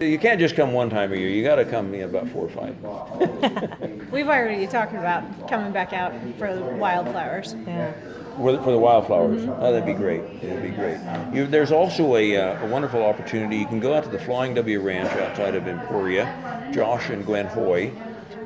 [0.00, 1.28] You can't just come one time a year.
[1.28, 2.76] You got to come in about four or five.
[4.12, 7.54] We've already talked about coming back out for the wildflowers.
[7.66, 7.92] Yeah.
[8.36, 9.44] For the, for the wildflowers.
[9.44, 10.40] Oh, that'd be great.
[10.40, 10.98] That'd be great.
[11.34, 13.56] You, there's also a, uh, a wonderful opportunity.
[13.56, 17.46] You can go out to the Flying W Ranch outside of Emporia, Josh and Gwen
[17.46, 17.92] Hoy,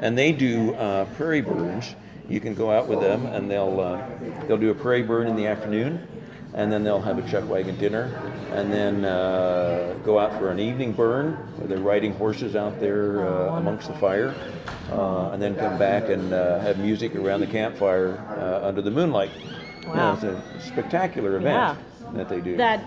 [0.01, 1.95] and they do uh, prairie burns.
[2.29, 4.05] You can go out with them, and they'll uh,
[4.49, 6.07] they'll do a prairie burn in the afternoon,
[6.57, 8.05] and then they'll have a chuck wagon dinner,
[8.53, 13.29] and then uh, go out for an evening burn where they're riding horses out there
[13.29, 14.35] uh, amongst the fire,
[14.91, 18.91] uh, and then come back and uh, have music around the campfire uh, under the
[18.91, 19.31] moonlight.
[19.83, 21.79] You know, it's a spectacular event
[22.15, 22.57] that they do.
[22.57, 22.83] That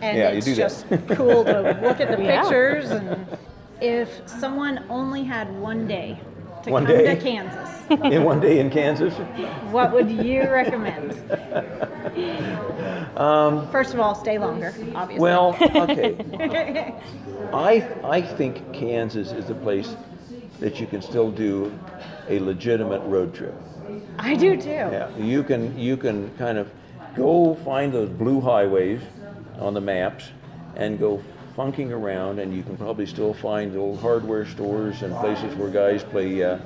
[0.00, 0.62] and Yeah, you it's do that.
[0.62, 2.42] just cool to look at the Yeah.
[2.42, 3.26] pictures and
[3.80, 6.18] if someone only had one day
[6.64, 7.14] to One come day?
[7.14, 9.14] to Kansas, in one day in Kansas.
[9.70, 11.14] what would you recommend?
[13.70, 15.14] First of all, stay longer, obviously.
[15.14, 16.16] Um, Well, okay.
[17.52, 19.94] I I think Kansas is a place
[20.60, 21.72] that you can still do
[22.28, 23.54] a legitimate road trip.
[24.18, 24.70] I do too.
[24.70, 26.70] Yeah, you can you can kind of
[27.14, 29.00] go find those blue highways
[29.58, 30.30] on the maps
[30.76, 31.22] and go
[31.54, 36.02] funking around, and you can probably still find old hardware stores and places where guys
[36.02, 36.58] play uh,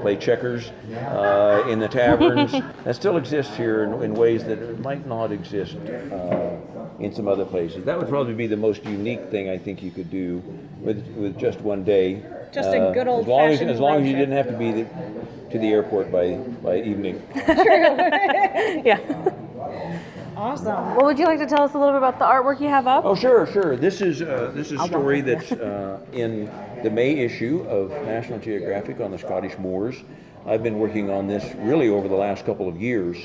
[0.00, 2.52] play checkers uh, in the taverns.
[2.84, 6.56] that still exists here in, in ways that might not exist uh,
[6.98, 7.84] in some other places.
[7.84, 10.42] That would probably be the most unique thing I think you could do
[10.80, 12.22] with with just one day.
[12.52, 14.28] Just a Uh, good as long as, as long as you trip.
[14.28, 14.86] didn't have to be the,
[15.50, 17.22] to the airport by by evening.
[18.84, 18.98] Yeah.
[20.36, 20.96] Awesome.
[20.96, 22.86] Well, would you like to tell us a little bit about the artwork you have
[22.86, 23.04] up?
[23.04, 23.76] Oh, sure, sure.
[23.76, 26.50] This is uh, this is a story that's uh, in
[26.82, 29.96] the May issue of National Geographic on the Scottish Moors.
[30.46, 33.16] I've been working on this really over the last couple of years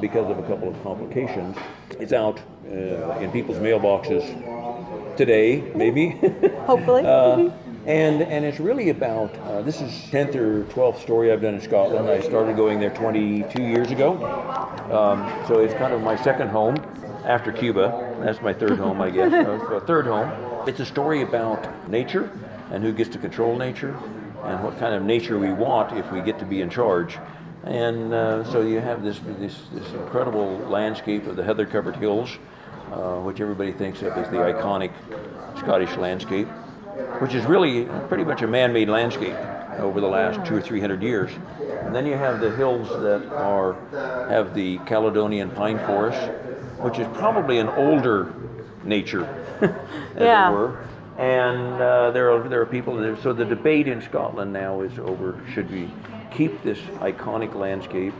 [0.00, 1.56] because of a couple of complications.
[1.98, 6.10] It's out uh, in people's mailboxes today, maybe.
[6.66, 7.02] Hopefully.
[7.86, 11.60] And and it's really about uh, this is 10th or 12th story I've done in
[11.60, 12.08] Scotland.
[12.08, 14.24] I started going there 22 years ago,
[14.90, 16.76] um, so it's kind of my second home
[17.24, 18.16] after Cuba.
[18.22, 19.32] That's my third home, I guess.
[19.34, 20.30] uh, third home.
[20.66, 22.30] It's a story about nature
[22.70, 23.94] and who gets to control nature
[24.44, 27.18] and what kind of nature we want if we get to be in charge.
[27.64, 32.30] And uh, so you have this, this, this incredible landscape of the heather covered hills,
[32.92, 34.92] uh, which everybody thinks of as the iconic
[35.58, 36.48] Scottish landscape,
[37.20, 39.36] which is really pretty much a man made landscape
[39.78, 41.30] over the last two or three hundred years.
[41.82, 43.74] And then you have the hills that are
[44.28, 46.20] have the Caledonian pine forest,
[46.78, 48.32] which is probably an older
[48.84, 49.24] nature,
[49.60, 49.70] as
[50.22, 50.48] Yeah.
[50.50, 50.78] it were.
[51.18, 53.16] And uh, there are there are people there.
[53.20, 55.90] So the debate in Scotland now is over: should we
[56.32, 58.14] keep this iconic landscape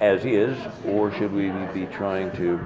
[0.00, 2.58] as is, or should we be trying to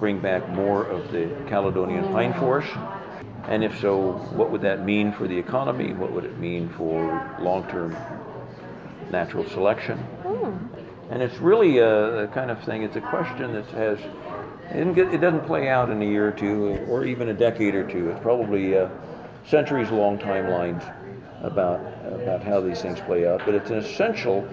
[0.00, 2.70] bring back more of the Caledonian pine forest?
[3.44, 5.92] And if so, what would that mean for the economy?
[5.92, 7.96] What would it mean for long-term
[9.10, 9.98] natural selection?
[11.10, 12.82] And it's really a, a kind of thing.
[12.82, 13.98] It's a question that has
[14.70, 17.34] it doesn't, get, it doesn't play out in a year or two, or even a
[17.34, 18.10] decade or two.
[18.10, 18.90] It's probably uh,
[19.46, 20.82] centuries-long timelines
[21.42, 23.40] about about how these things play out.
[23.46, 24.46] But it's an essential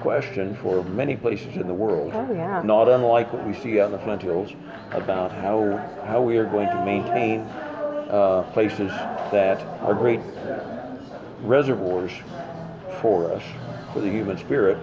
[0.00, 2.10] question for many places in the world.
[2.14, 2.62] Oh, yeah.
[2.64, 4.50] Not unlike what we see out in the Flint Hills
[4.90, 7.46] about how how we are going to maintain
[8.10, 8.90] uh, places
[9.30, 10.20] that are great
[11.42, 12.12] reservoirs
[13.00, 13.42] for us,
[13.92, 14.78] for the human spirit,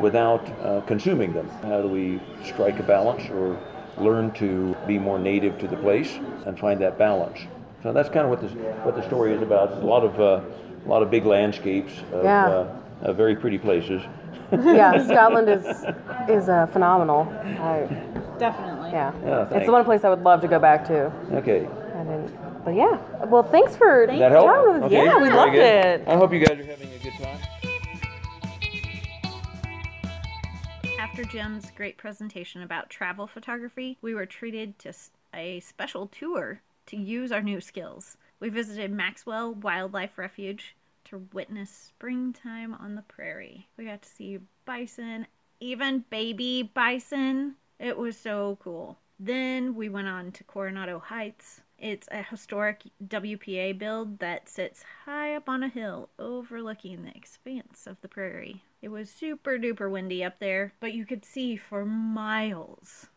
[0.00, 1.48] without uh, consuming them.
[1.62, 3.58] How do we strike a balance or
[3.98, 6.12] learn to be more native to the place
[6.46, 7.38] and find that balance?
[7.82, 8.52] So that's kind of what this
[8.84, 9.72] what the story is about.
[9.72, 10.40] A lot of uh,
[10.84, 12.46] a lot of big landscapes of, Yeah.
[12.48, 14.02] uh, of very pretty places.
[14.52, 15.64] yeah, Scotland is
[16.28, 17.28] is uh, phenomenal.
[17.60, 17.88] I,
[18.38, 18.90] Definitely.
[18.90, 21.12] yeah, Yeah, it's the one place I would love to go back to.
[21.32, 21.68] Okay,
[22.08, 23.24] I didn't, but yeah.
[23.26, 24.46] Well, thanks for Did that help?
[24.74, 26.00] with- Okay, Yeah, we very loved good.
[26.00, 26.04] it.
[26.08, 27.38] I hope you guys are having a good time.
[30.98, 34.92] After Jim's great presentation about travel photography, we were treated to
[35.34, 38.16] a special tour to use our new skills.
[38.40, 43.68] We visited Maxwell Wildlife Refuge to witness springtime on the prairie.
[43.76, 45.26] We got to see bison,
[45.60, 47.54] even baby bison.
[47.78, 48.98] It was so cool.
[49.20, 51.60] Then we went on to Coronado Heights.
[51.82, 57.88] It's a historic WPA build that sits high up on a hill overlooking the expanse
[57.88, 58.62] of the prairie.
[58.80, 63.08] It was super duper windy up there, but you could see for miles.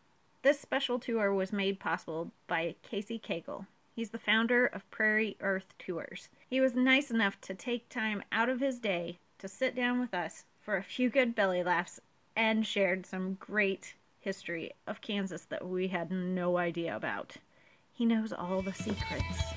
[0.42, 3.66] This special tour was made possible by Casey Cagle.
[3.94, 6.28] He's the founder of Prairie Earth Tours.
[6.50, 10.12] He was nice enough to take time out of his day to sit down with
[10.12, 12.00] us for a few good belly laughs
[12.34, 17.36] and shared some great history of Kansas that we had no idea about.
[17.96, 19.54] He knows all the secrets.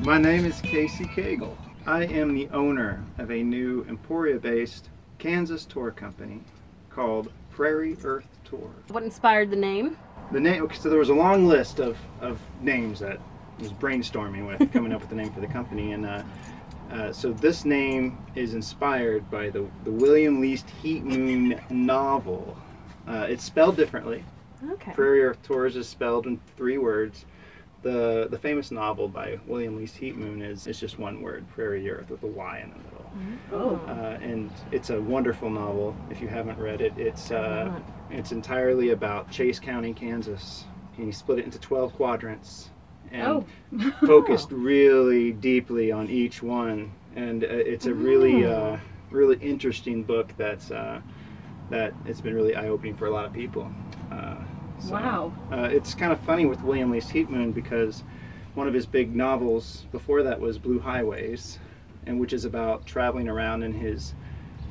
[0.00, 1.56] My name is Casey Cagle.
[1.86, 6.42] I am the owner of a new Emporia based Kansas tour company
[6.90, 8.84] called Prairie Earth Tours.
[8.88, 9.96] What inspired the name?
[10.32, 13.18] The name, okay, so there was a long list of, of names that
[13.58, 15.92] I was brainstorming with, coming up with the name for the company.
[15.92, 16.22] And uh,
[16.92, 22.54] uh, so this name is inspired by the, the William Least Heat Moon novel.
[23.08, 24.26] Uh, it's spelled differently.
[24.72, 24.92] Okay.
[24.92, 27.24] Prairie Earth Tours is spelled in three words.
[27.82, 32.10] The the famous novel by William Least Heat Moon is, is just one word, PrairyErth,
[32.10, 33.00] with a Y in the middle.
[33.52, 33.90] Oh.
[33.90, 35.96] Uh, and it's a wonderful novel.
[36.10, 37.72] If you haven't read it, it's uh,
[38.10, 40.64] it's entirely about Chase County, Kansas.
[40.98, 42.68] And he split it into twelve quadrants
[43.10, 43.46] and Oh.
[44.06, 46.92] focused really deeply on each one.
[47.16, 48.76] And uh, it's a really uh,
[49.10, 51.00] really interesting book that's uh,
[51.70, 53.72] that it's been really eye opening for a lot of people.
[54.12, 54.36] Uh,
[54.80, 55.32] so, Wow.
[55.52, 58.02] Uh, it's kind of funny with William Least Heat Moon because
[58.54, 61.58] one of his big novels before that was Blue Highways,
[62.06, 64.14] and which is about traveling around in his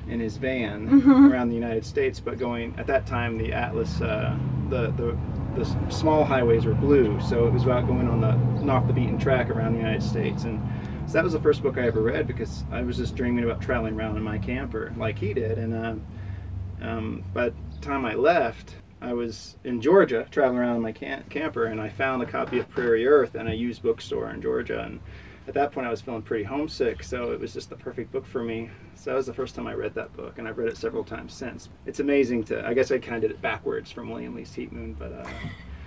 [0.08, 4.36] in his van around the United States, but going at that time the Atlas uh,
[4.70, 5.18] the, the
[5.56, 9.18] the small highways were blue, so it was about going on the off the beaten
[9.18, 10.62] track around the United States, and
[11.08, 13.62] so that was the first book I ever read because I was just dreaming about
[13.62, 18.14] traveling around in my camper like he did, and uh, um, by the time I
[18.14, 22.26] left, I was in Georgia traveling around in my cam- camper, and I found a
[22.26, 24.82] copy of PrairyErth in a used bookstore in Georgia.
[24.82, 25.00] And
[25.48, 28.26] at that point, I was feeling pretty homesick, so it was just the perfect book
[28.26, 28.70] for me.
[28.96, 31.04] So that was the first time I read that book, and I've read it several
[31.06, 31.70] times since.
[31.86, 32.68] It's amazing to.
[32.68, 35.26] I guess I kind of did it backwards from William Least Heat Moon, but uh,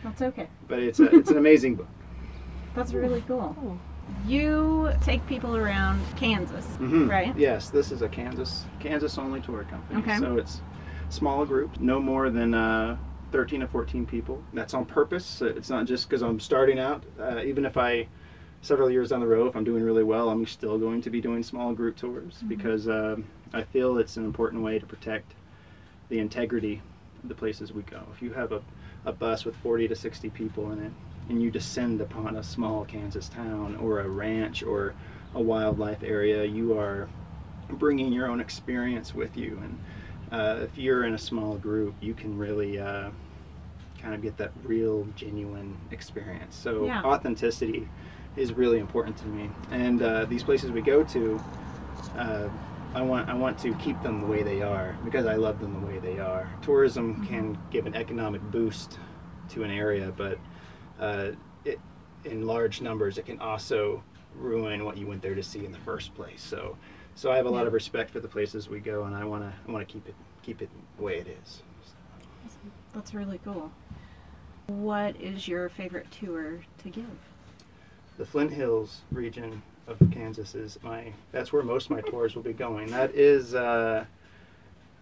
[0.02, 0.48] That's okay.
[0.68, 1.88] but it's a, it's an amazing book.
[2.74, 3.78] That's really cool.
[4.26, 7.08] you take people around Kansas, Mhm.
[7.10, 7.36] right?
[7.36, 10.00] Yes, this is a Kansas Kansas only tour company.
[10.00, 10.16] Okay.
[10.18, 10.62] So it's
[11.12, 12.96] small group, no more than uh,
[13.32, 14.42] 13 to 14 people.
[14.52, 15.42] That's on purpose.
[15.42, 17.04] It's not just because I'm starting out.
[17.20, 18.08] Uh, even if I
[18.62, 21.20] several years down the road, if I'm doing really well, I'm still going to be
[21.20, 25.34] doing small group tours because um I feel it's an important way to protect
[26.08, 26.80] the integrity
[27.22, 28.02] of the places we go.
[28.14, 28.62] If you have a,
[29.04, 30.92] a bus with 40 to 60 people in it
[31.28, 34.94] and you descend upon a small Kansas town or a ranch or
[35.34, 37.08] a wildlife area, you are
[37.68, 39.58] bringing your own experience with you.
[39.62, 39.78] And
[40.32, 43.10] uh, if you're in a small group, you can really uh,
[44.00, 46.56] kind of get that real, genuine experience.
[46.56, 47.02] So Yeah.
[47.04, 47.88] authenticity
[48.36, 49.50] is really important to me.
[49.70, 51.40] And uh, these places we go to,
[52.16, 52.48] uh,
[52.94, 55.80] I want I want to keep them the way they are because I love them
[55.80, 56.48] the way they are.
[56.62, 58.98] Tourism can give an economic boost
[59.50, 60.38] to an area, but
[61.00, 61.28] uh,
[61.64, 61.78] it,
[62.24, 64.02] in large numbers, it can also
[64.34, 66.42] ruin what you went there to see in the first place.
[66.42, 66.76] So,
[67.14, 69.42] so I have a lot of respect for the places we go, and I want
[69.42, 71.62] to I want to keep it keep it the way it is.
[72.94, 73.70] That's really cool.
[74.66, 77.04] What is your favorite tour to give?
[78.18, 82.42] The Flint Hills region of Kansas is my that's where most of my tours will
[82.42, 82.90] be going.
[82.90, 84.04] That is uh,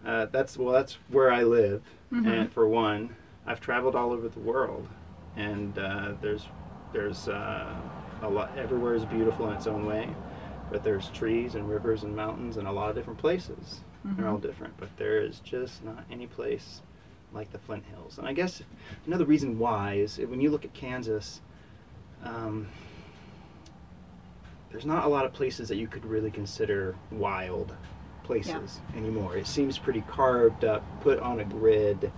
[0.05, 4.39] uh, that's well that's where I live, and for one, I've traveled all over the
[4.39, 4.87] world,
[5.35, 6.47] and uh, there's
[6.93, 7.73] there's uh,
[8.21, 10.09] a lot everywhere is beautiful in its own way,
[10.71, 13.81] but there's trees and rivers and mountains and a lot of different places.
[14.03, 16.81] They're all different, but there is just not any place
[17.33, 18.17] like the Flint Hills.
[18.17, 18.63] And I guess
[19.05, 21.41] another reason why is when you look at Kansas.
[22.23, 22.67] Um,
[24.71, 27.75] there's not a lot of places that you could really consider wild
[28.23, 29.35] places anymore.
[29.35, 32.11] It seems pretty carved up, put on a grid.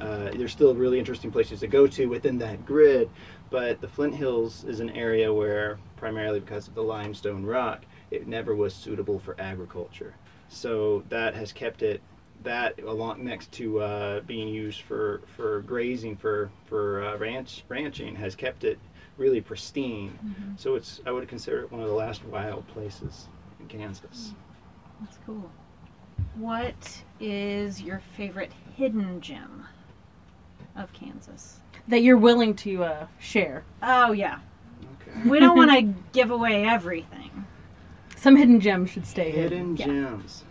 [0.00, 3.10] Uh, there's still really interesting places to go to within that grid,
[3.50, 8.26] but the Flint Hills is an area where, primarily because of the limestone rock, it
[8.26, 10.14] never was suitable for agriculture.
[10.48, 12.00] So that has kept it
[12.42, 18.16] that along next to uh, being used for, for grazing for for uh, ranch ranching
[18.16, 18.78] has kept it
[19.16, 20.18] really pristine.
[20.56, 23.28] So it's I would consider it one of the last wild places
[23.60, 24.32] in Kansas.
[25.00, 25.50] That's cool.
[26.34, 29.66] What is your favorite hidden gem
[30.76, 31.60] of Kansas?
[31.88, 33.64] That you're willing to uh, share.
[33.82, 34.38] Oh yeah.
[35.02, 35.28] Okay.
[35.28, 37.46] We don't want to give away everything.
[38.20, 39.78] Some hidden gems should stay hidden.
[39.78, 39.86] Yeah.
[39.86, 40.44] gems.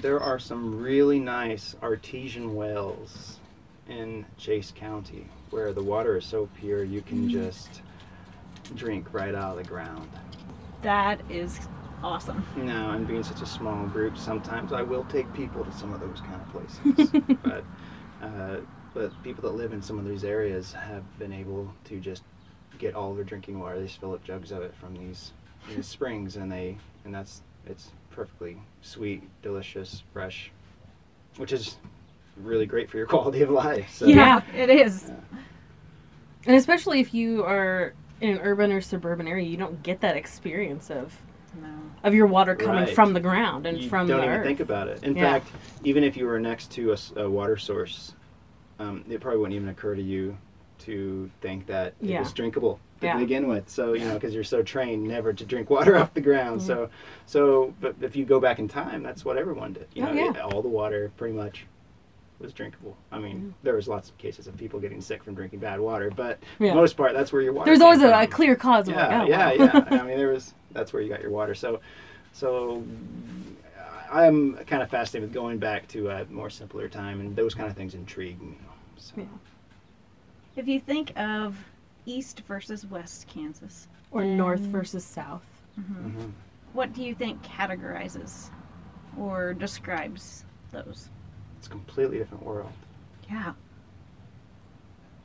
[0.00, 3.40] There are some really nice artesian wells
[3.88, 7.82] in Chase County where the water is so pure you can just
[8.76, 10.08] drink right out of the ground.
[10.82, 11.58] That is
[12.04, 12.46] awesome.
[12.56, 15.98] Now, and being such a small group, sometimes I will take people to some of
[15.98, 17.36] those kind of places.
[17.42, 17.64] but,
[18.22, 18.60] uh,
[18.94, 22.22] but people that live in some of these areas have been able to just
[22.78, 23.80] get all their drinking water.
[23.80, 25.32] They just fill up jugs of it from these,
[25.76, 30.50] these springs, and they and that's it's perfectly sweet, delicious, fresh,
[31.36, 31.76] which is
[32.36, 33.90] really great for your quality of life.
[33.92, 34.42] So, Yeah.
[34.54, 35.10] it is.
[36.46, 40.16] And especially if you are in an urban or suburban area, you don't get that
[40.16, 41.20] experience of
[41.60, 41.68] No.
[42.04, 42.94] of your water coming Right.
[42.94, 44.46] from the ground and you from don't the even earth.
[44.46, 45.02] think about it.
[45.04, 45.38] In Yeah.
[45.38, 45.48] fact,
[45.84, 48.14] even if you were next to a water source,
[48.78, 50.36] um, it probably wouldn't even occur to you
[50.78, 52.20] to think that it Yeah.
[52.20, 53.18] was drinkable to Yeah.
[53.18, 53.68] begin with.
[53.68, 56.62] So you know, because you're so trained never to drink water off the ground.
[56.62, 56.88] So,
[57.26, 59.88] so but if you go back in time, that's what everyone did.
[59.94, 60.30] You Oh, know, yeah.
[60.30, 61.66] it- all the water pretty much
[62.38, 62.96] was drinkable.
[63.12, 63.48] I mean, Mm-hmm.
[63.62, 66.72] there was lots of cases of people getting sick from drinking bad water, but Yeah.
[66.72, 67.66] most part, that's where your water.
[67.66, 69.86] There's came always a, a clear cause of Yeah, like, oh, yeah, wow.
[69.90, 70.00] yeah.
[70.00, 71.54] I mean, there was that's where you got your water.
[71.54, 71.80] So,
[72.32, 72.82] so
[74.10, 77.68] I'm kind of fascinated with going back to a more simpler time, and those kind
[77.70, 78.56] of things intrigue me.
[78.96, 79.24] So, Yeah.
[80.56, 81.56] If you think of
[82.06, 85.44] East versus West Kansas, or north versus south.
[85.78, 86.32] mhm.
[86.72, 88.50] what do you think categorizes
[89.18, 91.08] or describes those?
[91.58, 92.72] it's a completely different world.
[93.30, 93.52] Yeah.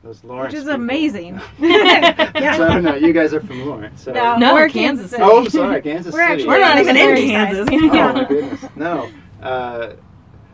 [0.04, 1.40] Those Lawrence, Which is people- amazing.
[1.40, 2.94] so I don't know.
[2.96, 4.12] You guys are from Lawrence, so.
[4.12, 5.24] No, No, we're Kansas Kansas City.
[5.24, 6.48] Oh, I'm sorry, Kansas We're City.
[6.48, 7.28] We're not even in Missouri.
[7.30, 7.70] Kansas.
[7.72, 8.66] Oh my goodness.
[8.76, 9.10] No.
[9.42, 9.94] Uh,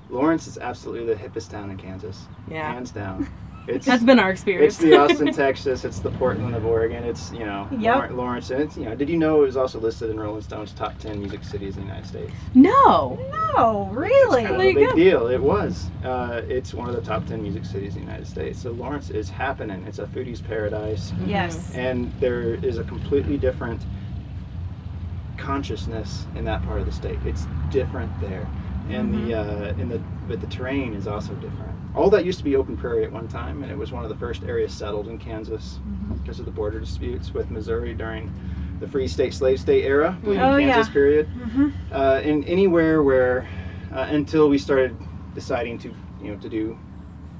[0.09, 2.25] Lawrence is absolutely the hippest town in Kansas.
[2.49, 2.71] Yeah.
[2.71, 3.27] Hands down.
[3.67, 4.73] It's That's been our experience.
[4.73, 5.85] It's the Austin, Texas.
[5.85, 7.03] It's the Portland of Oregon.
[7.03, 7.81] It's you know Yep.
[7.95, 8.13] Lawrence.
[8.15, 8.49] Lawrence.
[8.51, 8.95] And it's you know.
[8.95, 11.83] Did you know it was also listed in Rolling Stone's top ten music cities in
[11.83, 12.31] the United States?
[12.55, 13.19] no.
[13.57, 14.43] No, really?
[14.43, 14.95] Kind of a big go.
[14.95, 15.27] deal.
[15.27, 15.87] It was.
[16.05, 18.61] Uh, it's one of the top ten music cities in the United States.
[18.61, 19.83] So Lawrence is happening.
[19.85, 21.73] It's a foodie's paradise, Yes.
[21.75, 23.81] and there is a completely different
[25.37, 27.19] consciousness in that part of the state.
[27.25, 28.47] It's different there,
[28.89, 31.70] and the uh, in the but the terrain is also different.
[31.95, 34.09] All that used to be open prairie at one time, and it was one of
[34.09, 35.79] the first areas settled in Kansas
[36.21, 38.31] because of the border disputes with Missouri during
[38.79, 40.73] the Free State Slave State era, Oh, Kansas yeah.
[40.83, 40.93] Mm-hmm.
[40.93, 41.29] period,
[41.91, 43.47] uh, and anywhere where
[43.93, 44.95] uh, until we started
[45.35, 46.77] deciding to you know to do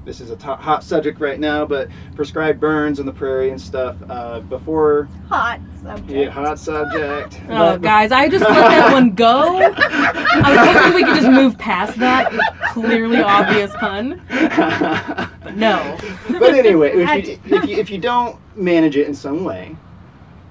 [0.04, 3.96] this is a hot subject right now, but prescribed burns on the prairie and stuff
[4.08, 6.10] uh, before Hot subject.
[6.10, 7.40] yeah, hot subject.
[7.44, 9.58] Oh, But- guys, I just let that one go.
[9.76, 12.32] I was hoping we could just move past that
[12.72, 14.20] clearly obvious pun.
[14.28, 15.96] But no.
[16.28, 19.76] but anyway, if you, if you if you don't manage it in some way,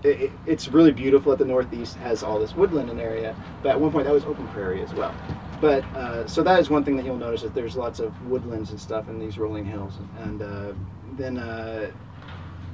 [0.04, 1.32] it, it- it's really beautiful.
[1.32, 4.24] At the northeast has all this woodland and area, but at one point that was
[4.26, 5.14] open prairie as well.
[5.62, 8.72] But uh, so that is one thing that you'll notice that there's lots of woodlands
[8.72, 9.94] and stuff in these rolling hills,
[10.24, 10.74] and uh,
[11.18, 11.92] then uh,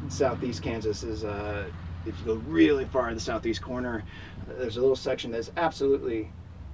[0.08, 1.24] southeast Kansas is.
[1.24, 1.66] Uh,
[2.06, 4.02] if you go really far in the southeast corner,
[4.48, 6.32] there's a little section that's absolutely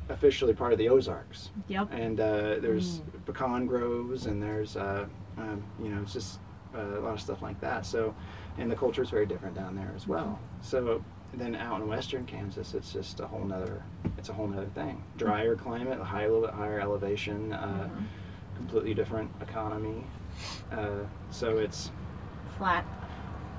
[0.09, 1.87] officially part of the Ozarks Yep.
[1.91, 5.05] and uh, there's pecan groves and there's uh,
[5.37, 6.39] um, you know it's just
[6.75, 8.13] uh, a lot of stuff like that so
[8.57, 11.01] and the culture is very different down there as well so
[11.35, 13.83] then out in western kansas it's just a whole nother
[14.17, 17.89] it's a whole nother thing drier climate a high, little bit higher elevation uh,
[18.55, 20.03] completely different economy
[20.71, 20.87] uh,
[21.31, 21.91] so it's
[22.57, 22.85] Flat.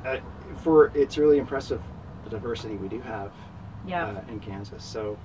[0.04, 0.18] uh,
[0.62, 1.80] for it's really impressive
[2.24, 3.32] the diversity we do have
[3.86, 4.06] Yeah.
[4.06, 4.82] uh, in Kansas.
[4.82, 5.18] So,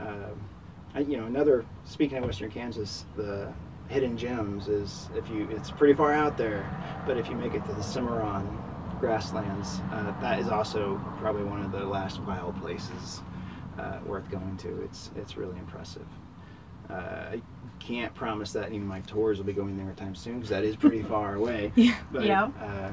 [0.00, 0.34] um,
[0.94, 3.52] I, you know, another speaking of Western Kansas, the
[3.88, 6.68] hidden gems is if you it's pretty far out there,
[7.06, 8.46] but if you make it to the Cimarron
[9.00, 13.22] grasslands, uh, that is also probably one of the last wild places
[13.78, 14.82] uh, worth going to.
[14.82, 16.06] It's it's really impressive.
[16.90, 17.42] Uh, I
[17.78, 20.64] can't promise that any of my tours will be going there anytime soon because that
[20.64, 21.72] is pretty far away.
[21.74, 21.96] Yeah.
[22.10, 22.50] But, Yeah.
[22.60, 22.92] Uh,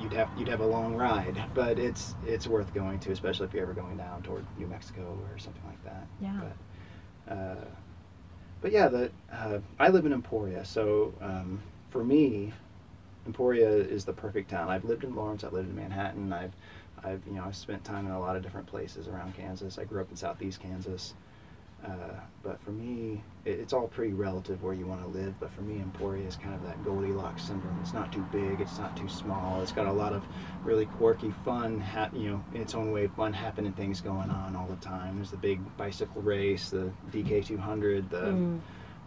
[0.00, 3.54] you'd have you'd have a long ride, but it's it's worth going to, especially if
[3.54, 6.06] you're ever going down toward New Mexico or something like that.
[6.20, 6.40] Yeah.
[7.26, 7.64] But, uh,
[8.60, 12.52] but yeah, the uh, I live in Emporia, so um, for me,
[13.26, 14.68] Emporia is the perfect town.
[14.68, 16.52] I've lived in Lawrence, I've lived in Manhattan, I've
[17.04, 19.78] I've you know I've spent time in a lot of different places around Kansas.
[19.78, 21.14] I grew up in Southeast Kansas.
[21.84, 21.90] Uh,
[22.42, 25.38] but for me, it, it's all pretty relative where you want to live.
[25.38, 27.78] But for me, Emporia is kind of that Goldilocks syndrome.
[27.82, 29.60] It's not too big, it's not too small.
[29.62, 30.24] It's got a lot of
[30.64, 34.56] really quirky, fun, ha- you know, in its own way, fun happening things going on
[34.56, 35.16] all the time.
[35.16, 38.58] There's the big bicycle race, the DK200, the Mm.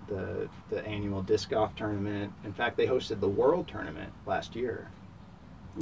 [0.09, 2.33] The the annual disc golf tournament.
[2.43, 4.87] In fact, they hosted the World Tournament last year.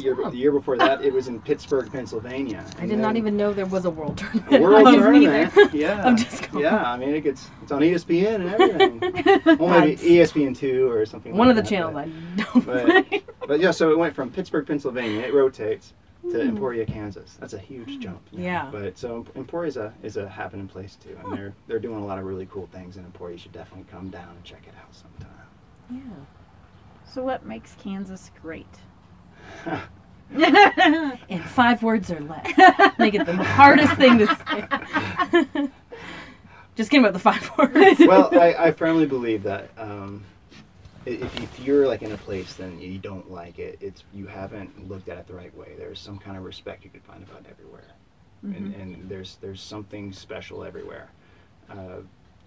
[0.03, 0.29] Year, Oh.
[0.29, 2.63] The year before that, it was in Pittsburgh, Pennsylvania.
[2.77, 4.61] I did not even know there was a world a tournament.
[4.63, 5.73] world tournament.
[5.73, 6.61] Yeah, Of disc golf.
[6.61, 6.83] yeah.
[6.91, 9.57] I mean, it gets it's on ESPN and everything.
[9.57, 11.35] well, maybe ESPN two or something.
[11.35, 11.93] One like of the that, channels
[12.65, 13.09] but- I don't.
[13.39, 15.21] But, but yeah, so it went from Pittsburgh, Pennsylvania.
[15.21, 15.93] It rotates
[16.31, 17.37] to Emporia, Kansas.
[17.39, 18.21] That's a huge jump.
[18.31, 18.43] you.
[18.43, 18.69] Yeah.
[18.71, 22.05] But so Emporia is a is a happening place too, and they're they're doing a
[22.05, 23.33] lot of really cool things in Emporia.
[23.33, 25.47] You should definitely come down and check it out sometime.
[25.91, 25.99] yeah.
[27.05, 28.67] So what makes Kansas great?
[31.29, 32.45] In five words or less.
[32.99, 35.69] Make it the hardest thing to say.
[36.75, 37.99] Just kidding about the five words.
[38.01, 40.25] well, I, I firmly believe that um,
[41.07, 44.89] if, if you're like in a place then you don't like it, it's you haven't
[44.89, 45.73] looked at it the right way.
[45.77, 47.87] There's some kind of respect you can find about everywhere,
[48.43, 51.09] and, and there's there's something special everywhere.
[51.69, 52.01] Uh,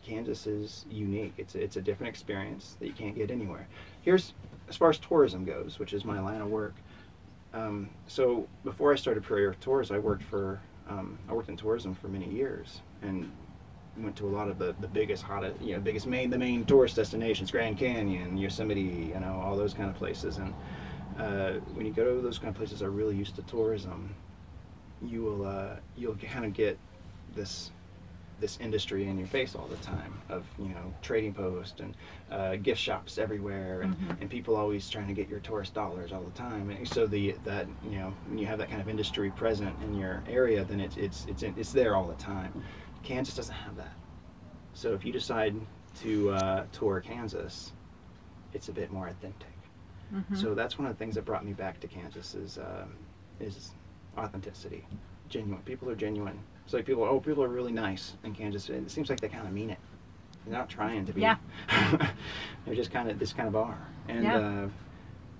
[0.04, 1.34] Kansas is unique.
[1.36, 3.66] It's a, it's a different experience that you can't get anywhere.
[4.02, 4.34] Here's
[4.68, 6.74] as far as tourism goes, which is my line of work.
[7.52, 11.94] Um, so before I started Prairie Tours, I worked for um, I worked in tourism
[11.94, 13.30] for many years and
[13.98, 16.64] went to a lot of the, the biggest hottest you know biggest main the main
[16.64, 20.38] tourist destinations Grand Canyon Yosemite you know all those kind of places.
[20.38, 20.54] And
[21.18, 24.14] uh, when you go to those kind of places that are really used to tourism
[25.02, 26.78] you will uh, you'll kind of get
[27.34, 27.70] this
[28.40, 31.94] this industry in your face all the time of you know trading posts and
[32.30, 36.22] uh, gift shops everywhere and, and people always trying to get your tourist dollars all
[36.22, 36.70] the time.
[36.70, 39.94] And so the that you know when you have that kind of industry present in
[39.94, 42.62] your area then it's it's it's, it's there all the time
[43.02, 43.92] Kansas doesn't have that.
[44.74, 45.54] So if you decide
[46.02, 47.72] to uh, tour Kansas
[48.52, 49.46] it's a bit more authentic.
[50.34, 52.94] So that's one of the things that brought me back to Kansas is um,
[53.38, 53.70] is
[54.18, 54.84] authenticity.
[55.28, 55.62] Genuine.
[55.62, 56.36] People are genuine.
[56.64, 58.68] It's like people oh people are really nice in Kansas.
[58.68, 59.78] It seems like they kind of mean it.
[60.44, 61.20] They're not trying to be.
[61.20, 61.36] Yeah.
[62.66, 63.78] they're just kind of this kind of are
[64.08, 64.36] and Yeah.
[64.36, 64.68] uh,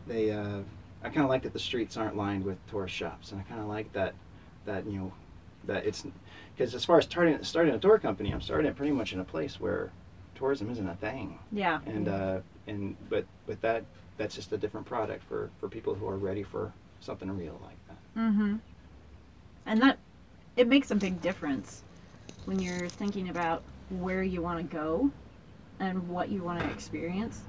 [0.07, 0.61] they uh,
[1.03, 3.33] I kind of like that the streets aren't lined with tourist shops.
[3.33, 4.15] And I kind of like that
[4.67, 5.13] that you know
[5.65, 6.05] that it's
[6.57, 9.21] because as far as starting starting a tour company I'm starting it pretty much in
[9.21, 9.91] a place where
[10.35, 11.81] tourism isn't a thing yeah.
[11.87, 13.85] and uh, and but but that
[14.17, 17.77] that's just a different product for for people who are ready for something real like
[17.89, 18.57] that Mm-hmm.
[19.67, 19.99] And that
[20.57, 21.83] it makes a big difference
[22.45, 25.11] when you're thinking about where you want to go
[25.79, 27.43] and what you want to experience.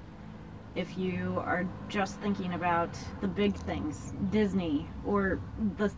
[0.76, 2.90] If you are just thinking about
[3.20, 5.40] the big things, Disney or
[5.78, 5.92] the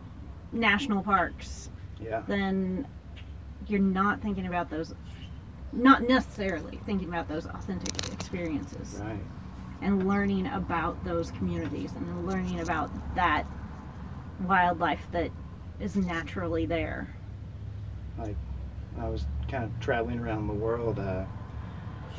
[0.52, 1.70] national parks,
[2.04, 2.22] Yeah.
[2.26, 2.86] then
[3.66, 4.94] you're not thinking about those,
[5.72, 9.18] not necessarily thinking about those authentic experiences Right.
[9.80, 13.46] and learning about those communities and learning about that
[14.46, 15.30] wildlife that
[15.80, 17.08] is naturally there.
[18.18, 18.36] Like,
[19.00, 20.98] I was kind of traveling around the world.
[20.98, 21.24] Uh,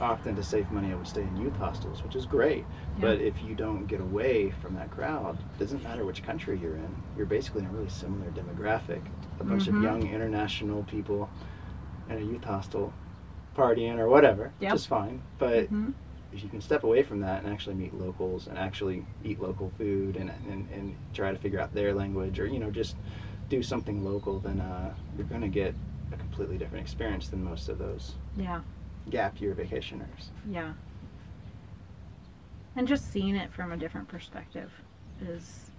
[0.01, 2.65] often to save money, I would stay in youth hostels, which is great.
[2.99, 6.75] But if you don't get away from that crowd, it doesn't matter which country you're
[6.75, 6.95] in.
[7.15, 9.01] You're basically in a really similar demographic.
[9.39, 9.77] A bunch Mhm.
[9.77, 11.29] of young international people
[12.09, 12.93] in a youth hostel
[13.55, 14.71] partying or whatever, Yep.
[14.73, 15.21] which is fine.
[15.37, 15.93] But Mhm.
[16.33, 19.69] if you can step away from that and actually meet locals and actually eat local
[19.77, 22.95] food and, and, and try to figure out their language or, you know, just
[23.49, 25.73] do something local, then uh, you're going to get
[26.11, 28.61] a completely different experience than most of those Yeah,
[29.09, 30.29] gap year vacationers.
[30.49, 30.73] yeah.
[32.75, 34.71] And just seeing it from a different perspective
[35.21, 35.71] is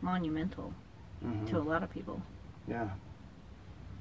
[0.00, 0.72] monumental
[1.22, 1.46] Mhm.
[1.50, 2.22] to a lot of people.
[2.72, 2.88] Yeah.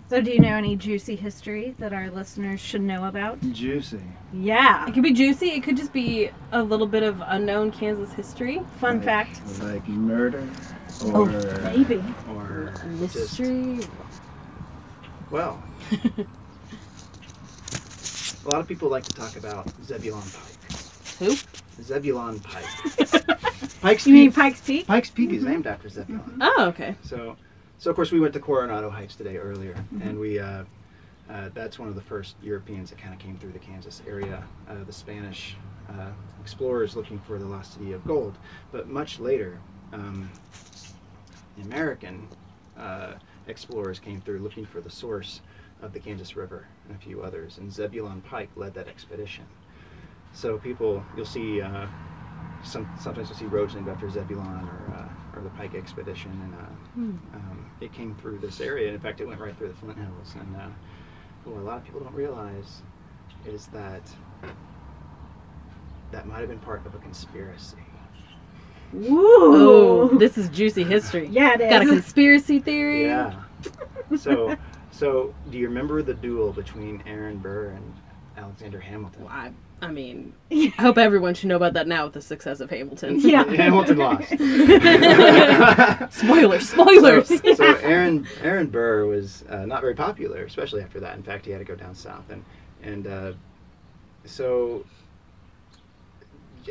[0.09, 3.39] So, do you know any juicy history that our listeners should know about?
[3.51, 4.01] Juicy.
[4.33, 4.87] Yeah.
[4.87, 5.51] It could be juicy.
[5.51, 8.61] It could just be a little bit of unknown Kansas history.
[8.79, 9.41] Fun Like- fact.
[9.61, 10.47] Like murder
[11.03, 12.03] Oh, or, Maybe.
[12.29, 13.79] or just, Mystery.
[15.31, 15.63] well,
[18.45, 20.71] a lot of people like to talk about Zebulon Pike.
[21.19, 21.35] Who?
[21.81, 22.65] Zebulon Pike.
[23.81, 24.35] Pike's You mean Peak.
[24.35, 24.87] Pikes Peak?
[24.87, 25.51] Pikes Peak is mm-hmm.
[25.53, 26.37] named after Zebulon.
[26.39, 26.95] Oh, okay.
[27.03, 27.35] So,
[27.81, 30.01] so of course we went to Coronado Heights today earlier, Mm-hmm.
[30.07, 30.63] and we uh,
[31.29, 34.43] uh, that's one of the first Europeans that kind of came through the Kansas area.
[34.69, 35.55] Uh, the Spanish
[35.89, 38.37] uh, explorers looking for the lost city of gold,
[38.71, 39.59] but much later,
[39.93, 40.29] um,
[41.57, 42.27] the American
[42.77, 43.13] uh,
[43.47, 45.41] explorers came through looking for the source
[45.81, 49.45] of the Kansas River and a few others, and Zebulon Pike led that expedition.
[50.33, 51.61] So people, you'll see.
[51.63, 51.87] Uh,
[52.63, 56.53] some, sometimes you'll see roads named after Zebulon or, uh, or the Pike expedition, and
[56.55, 58.91] uh, um, it came through this area.
[58.93, 60.35] In fact, it went right through the Flint Hills.
[60.39, 60.67] And uh,
[61.45, 62.81] what a lot of people don't realize
[63.45, 64.01] is that
[66.11, 67.77] that might have been part of a conspiracy.
[69.07, 70.19] Oh, Woo!
[70.19, 71.27] this is juicy history.
[71.31, 71.69] yeah, it is.
[71.69, 73.05] Got a conspiracy theory.
[73.05, 73.41] Yeah.
[74.17, 74.57] so,
[74.91, 77.93] so do you remember the duel between Aaron Burr and
[78.37, 79.23] Alexander Hamilton?
[79.23, 79.51] Well, I,
[79.81, 83.19] I mean, I hope everyone should know about that now with the success of Hamilton.
[83.19, 83.43] yeah.
[83.55, 84.29] Hamilton lost.
[86.11, 87.27] spoilers, spoilers.
[87.27, 91.15] So, so Aaron Aaron Burr was uh, not very popular, especially after that.
[91.17, 92.43] In fact, he had to go down south, and
[92.83, 93.33] and uh,
[94.25, 95.00] so y-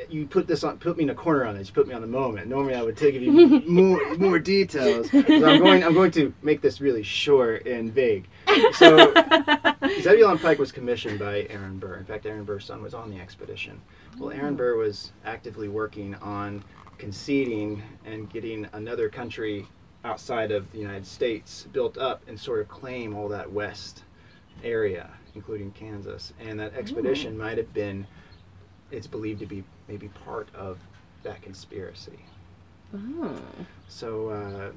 [0.08, 1.68] you put this on, put me in a corner on this.
[1.68, 2.48] You put me on the moment.
[2.48, 5.08] Normally, I would take you more more details.
[5.12, 5.22] I'm
[5.62, 8.28] going I'm going to make this really short and vague.
[8.72, 9.12] So
[10.00, 11.96] Zebulon Pike was commissioned by Aaron Burr.
[11.96, 13.80] In fact, Aaron Burr's son was on the expedition.
[14.18, 16.64] Well, Aaron Burr was actively working on
[16.98, 19.66] conceding and getting another country
[20.04, 24.04] outside of the United States built up and sort of claim all that west
[24.62, 26.32] area, including Kansas.
[26.40, 28.06] And that expedition might have been,
[28.90, 30.78] it's believed to be maybe part of
[31.22, 32.18] that conspiracy.
[32.94, 33.38] Oh.
[33.88, 34.72] So uh,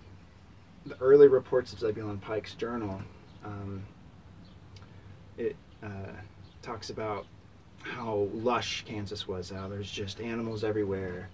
[0.86, 3.02] the early reports of Zebulon Pike's journal,
[3.44, 3.84] um,
[5.38, 6.12] it uh,
[6.62, 7.26] talks about
[7.82, 9.50] how lush Kansas was.
[9.50, 11.30] How there's just animals everywhere,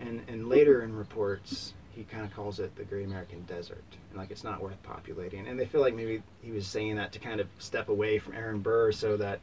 [0.00, 4.18] and and later in reports he kind of calls it the Great American Desert, and
[4.18, 5.48] like it's not worth populating.
[5.48, 8.34] And they feel like maybe he was saying that to kind of step away from
[8.34, 9.40] Aaron Burr, so that.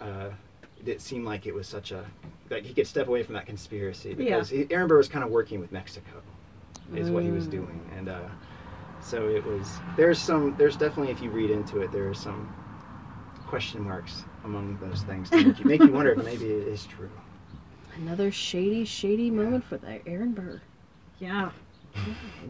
[0.00, 0.30] Uh,
[0.84, 2.04] it seemed like it was such a
[2.48, 5.30] that he could step away from that conspiracy because he, Aaron Burr was kind of
[5.30, 6.22] working with Mexico,
[6.94, 8.28] is what he was doing, and uh,
[9.00, 9.68] so it was.
[9.96, 10.54] There's some.
[10.56, 12.54] There's definitely, if you read into it, there are some
[13.46, 16.86] question marks among those things to make you, make you wonder if maybe it is
[16.86, 17.10] true.
[17.96, 20.60] Another shady, shady moment for the Aaron Burr.
[21.18, 21.50] Yeah.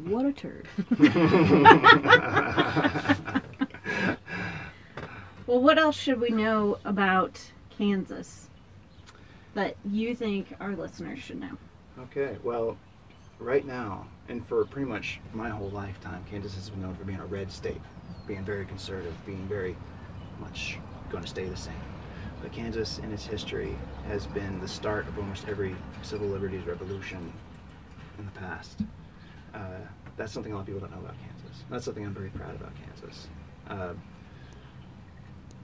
[0.05, 0.67] What a turd.
[5.47, 7.41] Well, what else should we know about
[7.77, 8.49] Kansas
[9.55, 11.57] that you think our listeners should know?
[11.99, 12.77] Okay, well,
[13.39, 17.21] right now, and for pretty much my whole lifetime, Kansas has been known for being
[17.21, 17.81] a red state,
[18.27, 19.77] being very conservative, being very
[20.41, 20.79] much
[21.11, 21.75] going to stay the same.
[22.43, 23.75] But Kansas, in its history,
[24.09, 27.33] has been the start of almost every civil liberties revolution
[28.19, 28.81] in the past.
[29.55, 29.79] Uh,
[30.17, 31.65] that's something a lot of people don't know about Kansas.
[31.71, 33.29] That's something I'm very proud about Kansas.
[33.69, 33.95] Uh,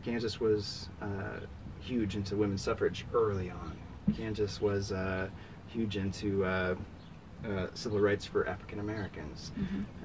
[0.02, 1.40] Kansas was uh,
[1.82, 3.76] huge into women's suffrage early on.
[4.16, 5.28] Kansas was uh,
[5.68, 6.74] huge into uh,
[7.46, 9.52] uh, civil rights for African Americans.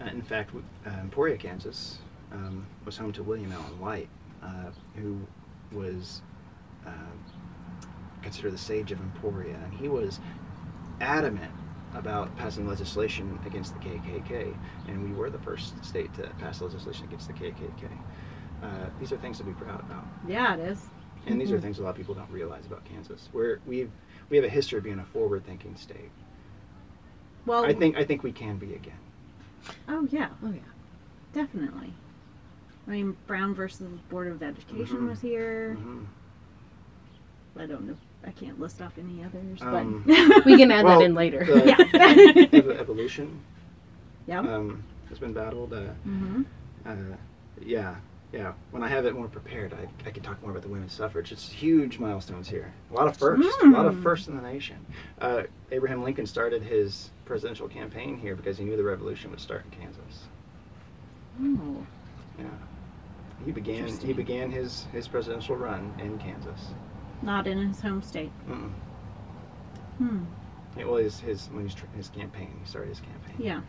[0.01, 0.51] Uh, in fact,
[0.85, 1.99] uh, Emporia, Kansas,
[2.31, 4.09] um, was home to William Allen White,
[4.43, 5.19] uh, who
[5.71, 6.21] was
[8.23, 10.19] considered the sage of Emporia, and he was
[10.99, 11.51] adamant
[11.93, 14.53] about passing legislation against the KKK,
[14.87, 17.89] and we were the first state to pass legislation against the KKK.
[18.61, 18.67] Uh,
[18.99, 20.87] these are things to be proud about, Yeah, it is.
[21.27, 23.29] And these are things a lot of people don't realize about Kansas.
[23.31, 23.91] Where we've
[24.29, 26.11] we have a history of being a forward-thinking state.
[27.45, 28.93] Well, I think I think we can be again.
[29.87, 30.59] Oh yeah, Oh yeah.
[31.33, 31.93] definitely.
[32.87, 35.09] I mean, Brown versus Board of Education Mhm.
[35.09, 35.77] was here.
[35.79, 36.05] Mhm.
[37.59, 37.95] I don't know.
[38.25, 41.43] I can't list off any others, Um, but We can add Well, that in later.
[41.45, 42.47] the- yeah.
[42.53, 43.39] ev- evolution
[44.27, 44.39] yeah.
[44.39, 45.73] um, has been battled.
[45.73, 46.41] Uh, mm-hmm.
[46.85, 46.95] uh,
[47.61, 47.95] yeah,
[48.33, 48.53] yeah.
[48.71, 51.31] When I have it more prepared, I, I can talk more about the women's suffrage.
[51.31, 52.73] It's huge milestones here.
[52.91, 53.55] A lot of firsts.
[53.63, 54.03] A lot of Mm.
[54.03, 54.77] firsts in the nation.
[55.19, 59.63] Uh, Abraham Lincoln started his presidential campaign here because he knew the revolution would start
[59.65, 60.25] in Kansas.
[61.41, 61.85] Oh,
[62.39, 62.45] Yeah.
[63.45, 66.73] He began he began his, his presidential run in Kansas.
[67.21, 68.31] not in his home state.
[68.49, 68.71] Mm-mm.
[69.99, 70.23] Hmm.
[70.77, 72.51] It was his his when he's his campaign.
[72.61, 73.35] He started his campaign.
[73.39, 73.61] Yeah.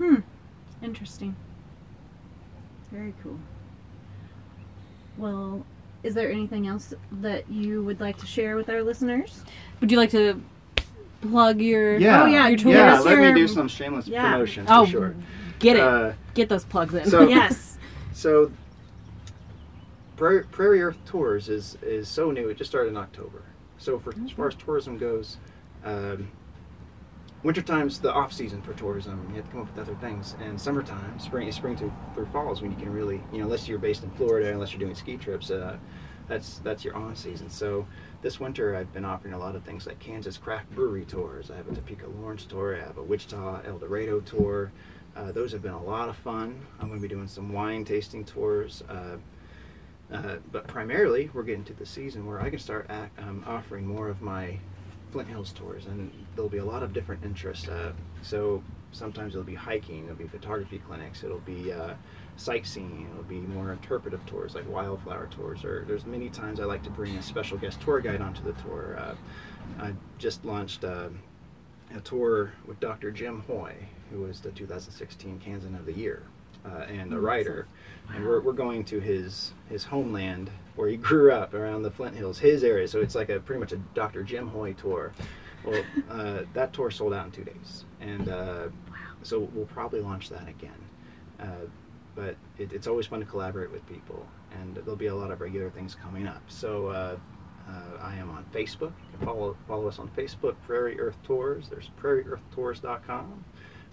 [0.00, 0.06] Yeah.
[0.06, 0.20] Hmm.
[0.82, 1.36] Interesting.
[2.92, 3.38] Very cool.
[5.16, 5.64] Well,
[6.02, 9.44] is there anything else that you would like to share with our listeners?
[9.80, 10.40] Would you like to
[11.22, 12.22] plug your Yeah.
[12.22, 12.74] Oh, yeah, your tours?
[12.74, 14.32] Yeah, Yes, let me do some shameless yeah.
[14.32, 15.14] promotion Oh, for sure.
[15.58, 15.82] Get it.
[15.82, 17.08] Uh, Get those plugs in.
[17.08, 17.78] so- yes.
[18.12, 18.50] So,
[20.16, 22.48] Prairie, Prairie Earth Tours is is so new.
[22.48, 23.42] It just started in October.
[23.78, 25.38] So, for as far as tourism goes,
[25.84, 26.28] um,
[27.42, 29.26] wintertime's the off season for tourism.
[29.30, 30.36] You have to come up with other things.
[30.40, 33.68] And summertime, spring, spring through, through fall is when you can really, you know, unless
[33.68, 35.76] you're based in Florida, unless you're doing ski trips, uh,
[36.28, 37.50] that's that's your on season.
[37.50, 37.86] So
[38.22, 41.50] this winter, I've been offering a lot of things like Kansas craft brewery tours.
[41.50, 42.76] I have a Topeka Lawrence tour.
[42.76, 44.72] I have a Wichita El Dorado tour.
[45.14, 46.58] Uh, those have been a lot of fun.
[46.80, 48.82] I'm going to be doing some wine tasting tours.
[48.88, 49.16] Uh,
[50.12, 53.86] uh, but primarily, we're getting to the season where I can start act, um, offering
[53.86, 54.58] more of my
[55.12, 57.68] Flint Hills tours, and there'll be a lot of different interests.
[57.68, 57.92] Uh,
[58.22, 61.94] so sometimes it'll be hiking, it'll be photography clinics, it'll be uh,
[62.36, 65.64] sightseeing, it'll be more interpretive tours like wildflower tours.
[65.64, 68.54] Or there's many times I like to bring a special guest tour guide onto the
[68.62, 68.96] tour.
[68.98, 69.14] Uh,
[69.84, 71.10] I just launched uh,
[71.94, 73.10] a tour with Dr.
[73.10, 73.74] Jim Hoy,
[74.10, 76.22] who was the 2016 Kansan of the Year.
[76.64, 77.66] Uh, and a writer,
[78.14, 82.16] and we're, we're going to his his homeland where he grew up around the Flint
[82.16, 82.88] Hills, his area.
[82.88, 84.22] So it's like a pretty much a Dr.
[84.22, 85.12] Jim Hoy tour.
[85.64, 88.68] Well, uh, that tour sold out in two days, and uh,
[89.22, 90.70] so we'll probably launch that again.
[91.38, 91.66] Uh,
[92.14, 94.26] but it, it's always fun to collaborate with people,
[94.60, 96.42] and there'll be a lot of regular things coming up.
[96.48, 97.16] So uh,
[97.68, 98.92] uh, I am on Facebook.
[99.12, 101.68] You can follow follow us on Facebook, Prairie Earth Tours.
[101.68, 103.44] There's prairieearthtours.com.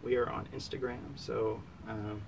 [0.03, 1.61] We are on Instagram, so.
[1.87, 2.21] Um,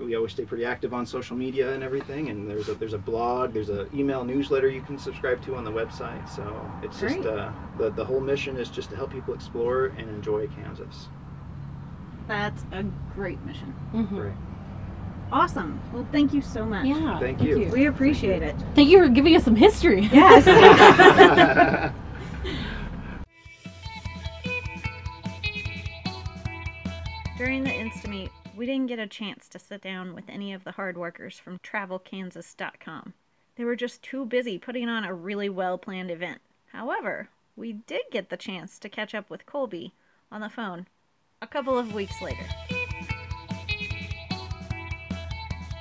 [0.00, 2.98] we always stay pretty active on social media and everything and there's a there's a
[2.98, 7.20] blog there's an email newsletter you can subscribe to on the website so it's just
[7.26, 11.08] uh, the, the whole mission is just to help people explore and enjoy kansas
[12.28, 12.84] That's a
[13.14, 13.74] great mission.
[13.92, 14.08] Mhm.
[14.08, 14.32] Great.
[15.32, 15.80] Awesome.
[15.92, 16.84] Well, thank you so much.
[16.86, 17.18] Yeah.
[17.18, 17.68] Thank you.
[17.72, 18.54] We appreciate it.
[18.74, 20.02] Thank you for giving us some history.
[20.12, 20.44] Yes.
[27.38, 28.30] During the Instameet,
[28.62, 31.58] we didn't get a chance to sit down with any of the hard workers from
[31.58, 33.12] TravelKansas.com.
[33.56, 36.40] They were just too busy putting on a really well planned event.
[36.70, 39.94] However, we did get the chance to catch up with Colby
[40.30, 40.86] on the phone
[41.40, 42.46] a couple of weeks later.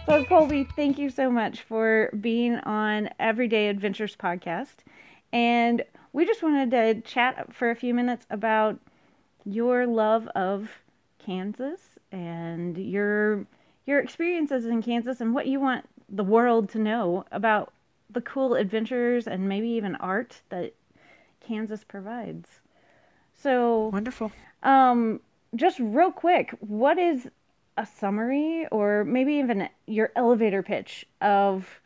[0.07, 4.77] So, Colby, thank you so much for being on Everyday Adventures podcast.
[5.31, 8.79] And we just wanted to chat for a few minutes about
[9.45, 10.71] your love of
[11.19, 13.45] Kansas and your
[13.85, 17.73] your experiences in Kansas and what you want the world to know about
[18.09, 20.73] the cool adventures and maybe even art that
[21.39, 22.47] Kansas provides.
[23.41, 24.31] So, Wonderful.
[24.61, 25.21] um,
[25.55, 27.27] just real quick, what is
[27.77, 31.81] a summary or maybe even your elevator pitch of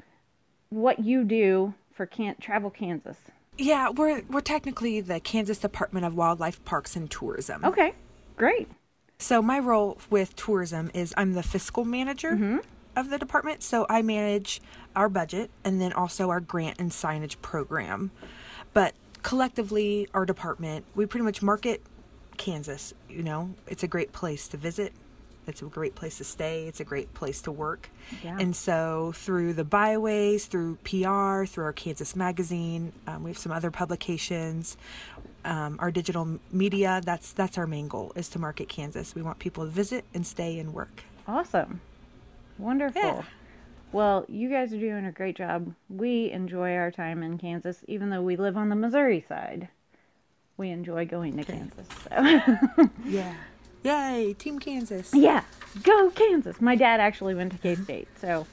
[0.69, 3.17] what you do for Can't Travel Kansas?
[3.57, 7.63] Yeah, we're we're technically the Kansas Department of Wildlife Parks and Tourism.
[7.63, 7.93] Okay,
[8.35, 8.67] great.
[9.17, 12.33] So my role with tourism is I'm the fiscal manager
[12.95, 13.63] of the department.
[13.63, 14.61] So I manage
[14.95, 18.11] our budget and then also our grant and signage program.
[18.73, 18.93] But
[19.23, 21.81] collectively, our department, we pretty much market
[22.37, 22.93] Kansas.
[23.09, 24.93] You know, it's a great place to visit.
[25.47, 26.67] It's a great place to stay.
[26.67, 27.89] It's a great place to work.
[28.23, 28.37] Yeah.
[28.39, 33.51] And so, through the byways, through PR, through our Kansas Magazine, um, we have some
[33.51, 34.75] other publications,
[35.45, 37.01] um, our digital media.
[37.05, 39.15] That's that's our main goal is to market Kansas.
[39.15, 41.03] We want people to visit and stay and work.
[41.27, 41.81] Awesome.
[42.57, 43.01] Wonderful.
[43.01, 43.21] Yeah.
[43.91, 45.73] Well, you guys are doing a great job.
[45.89, 49.69] We enjoy our time in Kansas, even though we live on the Missouri side.
[50.57, 51.87] we enjoy going to Kansas.
[52.09, 53.33] So Yeah.
[53.83, 55.13] Yay, Team Kansas.
[55.13, 55.43] yeah,
[55.83, 56.59] go Kansas.
[56.59, 58.47] My dad actually went to K State, so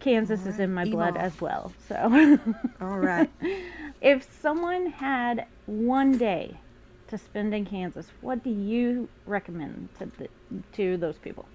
[0.00, 1.20] Kansas is in my blood EMAW.
[1.20, 1.72] as well.
[1.88, 2.38] So
[2.80, 3.30] All right.
[4.00, 6.56] if someone had one day
[7.08, 10.28] to spend in Kansas, what do you recommend to the,
[10.72, 11.46] to those people?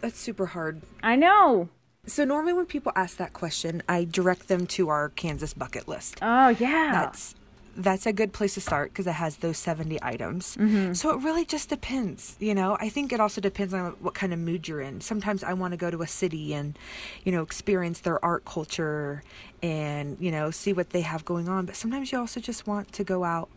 [0.00, 0.82] That's super hard.
[1.02, 1.68] I know.
[2.06, 6.18] So normally when people ask that question, I direct them to our Kansas bucket list.
[6.22, 6.90] Oh yeah.
[6.92, 7.34] That's
[7.76, 10.56] that's a good place to start because it has those 70 items.
[10.92, 12.76] So it really just depends, you know.
[12.80, 15.00] I think it also depends on what kind of mood you're in.
[15.00, 16.78] Sometimes I want to go to a city and,
[17.24, 19.22] you know, experience their art culture
[19.62, 22.92] and, you know, see what they have going on, but sometimes you also just want
[22.92, 23.48] to go out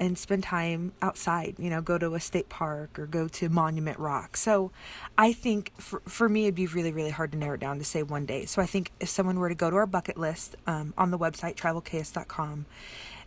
[0.00, 3.98] and spend time outside, you know, go to a state park or go to Monument
[3.98, 4.34] Rock.
[4.34, 4.72] So
[5.18, 7.84] I think for, for me, it'd be really, really hard to narrow it down to
[7.84, 8.46] say one day.
[8.46, 11.18] So I think if someone were to go to our bucket list um, on the
[11.18, 12.64] website, travelks.com,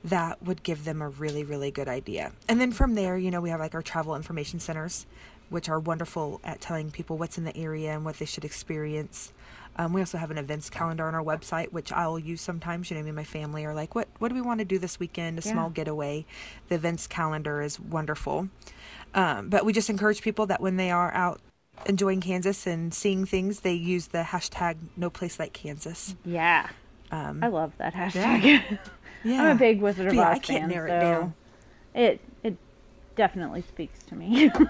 [0.03, 2.33] that would give them a really, really good idea.
[2.49, 5.05] And then from there, you know, we have like our travel information centers,
[5.49, 9.31] which are wonderful at telling people what's in the area and what they should experience.
[9.75, 12.91] Um, we also have an events calendar on our website, which I'll use sometimes.
[12.91, 14.77] You know, me and my family are like, what What do we want to do
[14.77, 15.39] this weekend?
[15.39, 16.25] A small getaway.
[16.69, 18.49] The events calendar is wonderful.
[19.15, 21.39] Um, but we just encourage people that when they are out
[21.85, 26.15] enjoying Kansas and seeing things, they use the hashtag No Place Like Kansas.
[26.23, 26.69] Yeah.
[27.11, 28.43] Um, I love that hashtag.
[28.43, 28.63] yeah,
[29.25, 31.33] I'm a big Wizard of yeah, Oz I can't fan, narrow so it down.
[31.93, 32.57] it it
[33.15, 34.51] definitely speaks to me.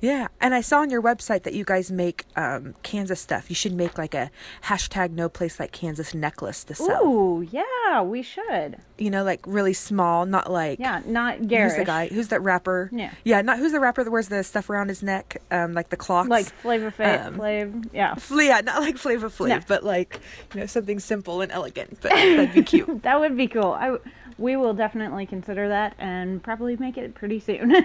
[0.00, 3.50] Yeah, and I saw on your website that you guys make um, Kansas stuff.
[3.50, 4.30] You should make like a
[4.64, 7.04] hashtag No Place Like Kansas necklace to sell.
[7.04, 8.78] Ooh, yeah, we should.
[8.96, 12.08] You know, like really small, not like Yeah, not Who's the guy?
[12.08, 12.90] Who's that rapper?
[12.92, 13.10] Yeah.
[13.24, 15.96] yeah, not who's the rapper that wears the stuff around his neck, um, like the
[15.96, 16.28] clocks.
[16.28, 18.14] Like Flavor Flav, Um, Flav, yeah.
[18.14, 19.60] Fl- yeah, not like Flavor Flav, No.
[19.66, 20.20] but like
[20.54, 21.98] you know something simple and elegant.
[22.00, 23.02] But that'd be cute.
[23.02, 23.72] That would be cool.
[23.72, 23.96] I,
[24.38, 27.74] we will definitely consider that and probably make it pretty soon.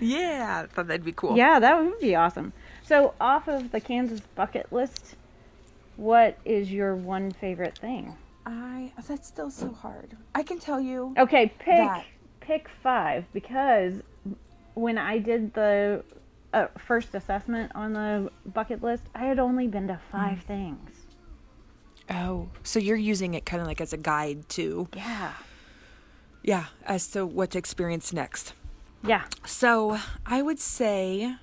[0.00, 1.36] yeah, I thought that'd be cool.
[1.36, 2.52] yeah, that would be awesome.
[2.82, 5.16] So, off of the Kansas bucket list,
[5.96, 8.14] what is your one favorite thing?
[8.46, 10.16] I that's still so hard.
[10.34, 11.14] I can tell you.
[11.18, 12.06] Okay, pick That.
[12.40, 13.94] pick five because
[14.74, 16.02] when I did the
[16.54, 20.90] uh, first assessment on the bucket list, I had only been to five things.
[22.10, 25.32] Oh, so you're using it kind of like as a guide to Yeah,
[26.42, 28.54] yeah, as to what to experience next.
[29.04, 29.24] Yeah.
[29.46, 31.34] So I would say,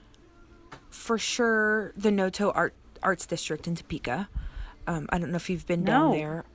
[0.89, 4.29] for sure, the Noto Art Arts District in Topeka.
[4.87, 6.45] Um, I don't know if you've been down there,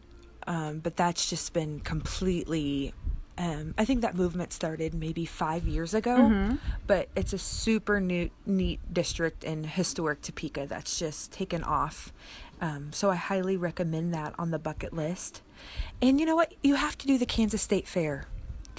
[0.47, 2.95] um, but that's just been completely.
[3.39, 6.57] Um, I think that movement started maybe five years ago, Mm-hmm.
[6.87, 12.13] but it's a super new, neat district in historic Topeka that's just taken off.
[12.61, 15.41] Um, so I highly recommend that on the bucket list.
[16.03, 16.53] And you know what?
[16.63, 18.27] You have to do the Kansas State Fair.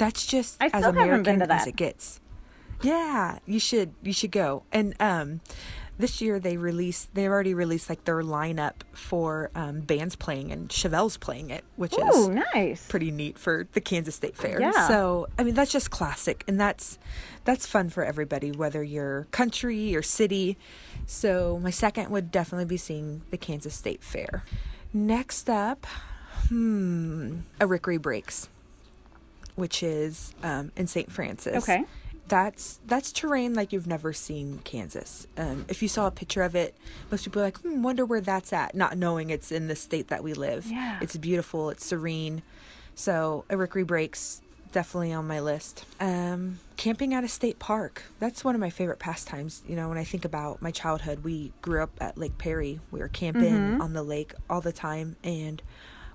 [0.01, 2.19] That's just I as American as it gets.
[2.81, 4.63] Yeah, you should you should go.
[4.71, 5.41] And um
[5.99, 10.71] this year they released they already released like their lineup for um bands playing and
[10.71, 12.87] Chevelle's playing it, which Ooh, is nice.
[12.87, 14.59] pretty neat for the Kansas State Fair.
[14.59, 14.87] Yeah.
[14.87, 16.97] So, I mean, that's just classic and that's
[17.45, 20.57] that's fun for everybody whether you're country or city.
[21.05, 24.45] So, my second would definitely be seeing the Kansas State Fair.
[24.93, 25.85] Next up,
[26.49, 28.49] hmm, Arikaree Breaks,
[29.55, 31.11] which is um, in St.
[31.11, 31.83] Francis Okay.
[32.27, 35.27] that's that's terrain like you've never seen Kansas.
[35.37, 36.75] Um, if you saw a picture of it,
[37.11, 40.07] most people are like, hmm, wonder where that's at, not knowing it's in the state
[40.07, 40.65] that we live.
[40.67, 40.99] Yeah.
[41.01, 42.41] It's beautiful, it's serene.
[42.95, 44.41] So Arikaree Breaks
[44.71, 45.83] definitely on my list.
[45.99, 48.03] Um, camping at a state park.
[48.19, 49.61] That's one of my favorite pastimes.
[49.67, 52.79] You know, when I think about my childhood, we grew up at Lake Perry.
[52.89, 55.61] We were camping on the lake all the time and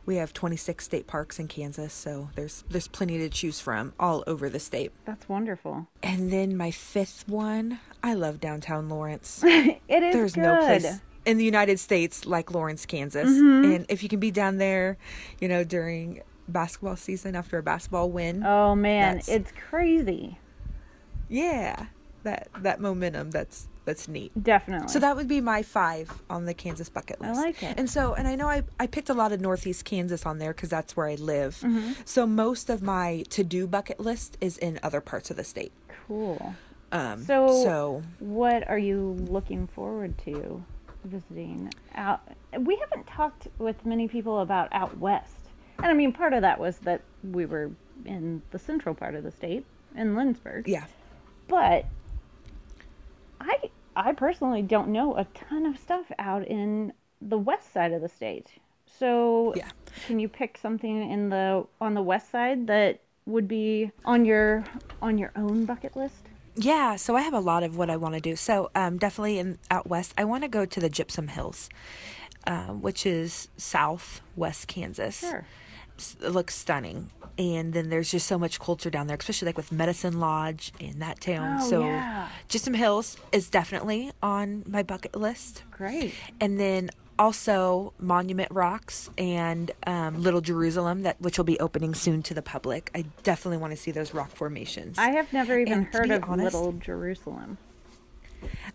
[0.07, 4.23] we have 26 state parks in Kansas, so there's there's plenty to choose from all
[4.27, 4.93] over the state.
[5.05, 5.89] That's wonderful.
[6.03, 9.43] And then my fifth one, I love downtown Lawrence.
[9.89, 10.43] It is There's good.
[10.43, 13.29] no place in the United States like Lawrence, Kansas.
[13.29, 13.73] Mm-hmm.
[13.73, 14.97] And if you can be down there,
[15.41, 20.39] you know, during basketball season after a basketball win, Oh man, it's crazy.
[21.29, 21.87] yeah,
[22.23, 24.33] that that momentum, that's that's neat.
[24.43, 24.89] Definitely.
[24.89, 27.39] So that would be my five on the Kansas bucket list.
[27.41, 27.75] I like it.
[27.79, 30.53] And so, and I know I, I picked a lot of Northeast Kansas on there
[30.53, 31.55] because that's where I live.
[31.61, 31.93] Mm-hmm.
[32.05, 35.73] So most of my to do bucket list is in other parts of the state.
[36.07, 36.55] cool.
[36.93, 40.63] Um, So- so What are you looking forward to
[41.05, 42.21] visiting out?
[42.59, 45.37] We haven't talked with many people about out west,
[45.79, 47.71] and I mean part of that was that we were
[48.05, 49.65] in the central part of the state
[49.97, 50.67] in Lindsborg.
[50.69, 50.85] yeah.
[51.49, 51.87] But
[53.41, 58.03] I I personally don't know a ton of stuff out in the west side of
[58.03, 58.49] the state.
[58.87, 59.71] So Yeah.
[60.07, 64.65] can you pick something in the on the west side that would be on your
[65.03, 66.29] on your own bucket list?
[66.55, 68.37] Yeah, so I have a lot of what I want to do.
[68.37, 71.69] So um, definitely in out west, I want to go to the Gypsum Hills,
[72.47, 75.21] uh, which is southwest Kansas.
[75.21, 75.45] Sure.
[76.23, 79.73] It looks stunning, and then there's just so much culture down there, especially like with
[79.73, 81.59] Medicine Lodge in that town.
[81.63, 82.29] Oh, so yeah.
[82.49, 86.15] Gypsum Hills is definitely on my bucket list, Great.
[86.41, 92.23] and then also Monument Rocks and um, Little Jerusalem, that which will be opening soon
[92.25, 92.91] to the public.
[92.95, 94.99] I definitely want to see those rock formations.
[94.99, 97.57] I have never even And heard of honest- Little Jerusalem.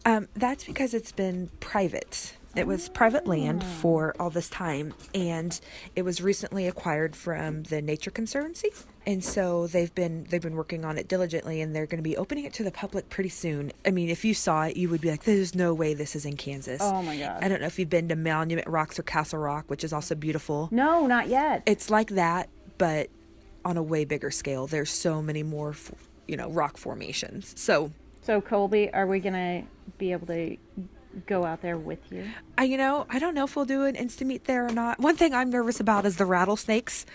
[0.06, 2.34] Um, that's because it's been private.
[2.56, 3.70] It was private land hmm.
[3.70, 5.60] for all this time, and
[5.96, 8.70] it was recently acquired from the Nature Conservancy.
[9.06, 12.18] And so they've been they've been working on it diligently, and they're going to be
[12.18, 13.72] opening it to the public pretty soon.
[13.86, 16.26] I mean, if you saw it, you would be like, "There's no way this is
[16.26, 17.44] in Kansas." Oh my God.
[17.44, 20.14] I don't know if you've been to Monument Rocks or Castle Rock, which is also
[20.14, 20.68] beautiful.
[20.72, 21.64] No, not yet.
[21.66, 23.10] It's like that, but
[23.66, 24.68] on a way bigger scale.
[24.68, 25.76] There's so many more,
[26.28, 27.54] you know, rock formations.
[27.60, 27.92] So
[28.22, 29.64] So Colby, are we gonna
[29.98, 30.58] be able to
[31.28, 32.26] go out there with you?
[32.58, 35.00] I, you know, I don't know if we'll do an insta meet there or not.
[35.00, 37.06] One thing I'm nervous about is the rattlesnakes.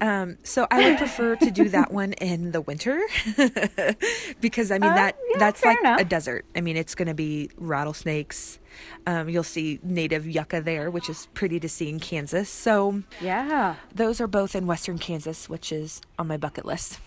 [0.00, 3.00] Um, so I would prefer to do that one in the winter
[4.40, 6.00] because I mean Uh, that yeah, that's like enough.
[6.00, 6.44] a desert.
[6.56, 8.58] I mean, it's going to be rattlesnakes.
[9.06, 12.48] Um, you'll see native yucca there, which is pretty to see in Kansas.
[12.48, 13.76] So Yeah.
[13.94, 16.98] those are both in western Kansas, which is on my bucket list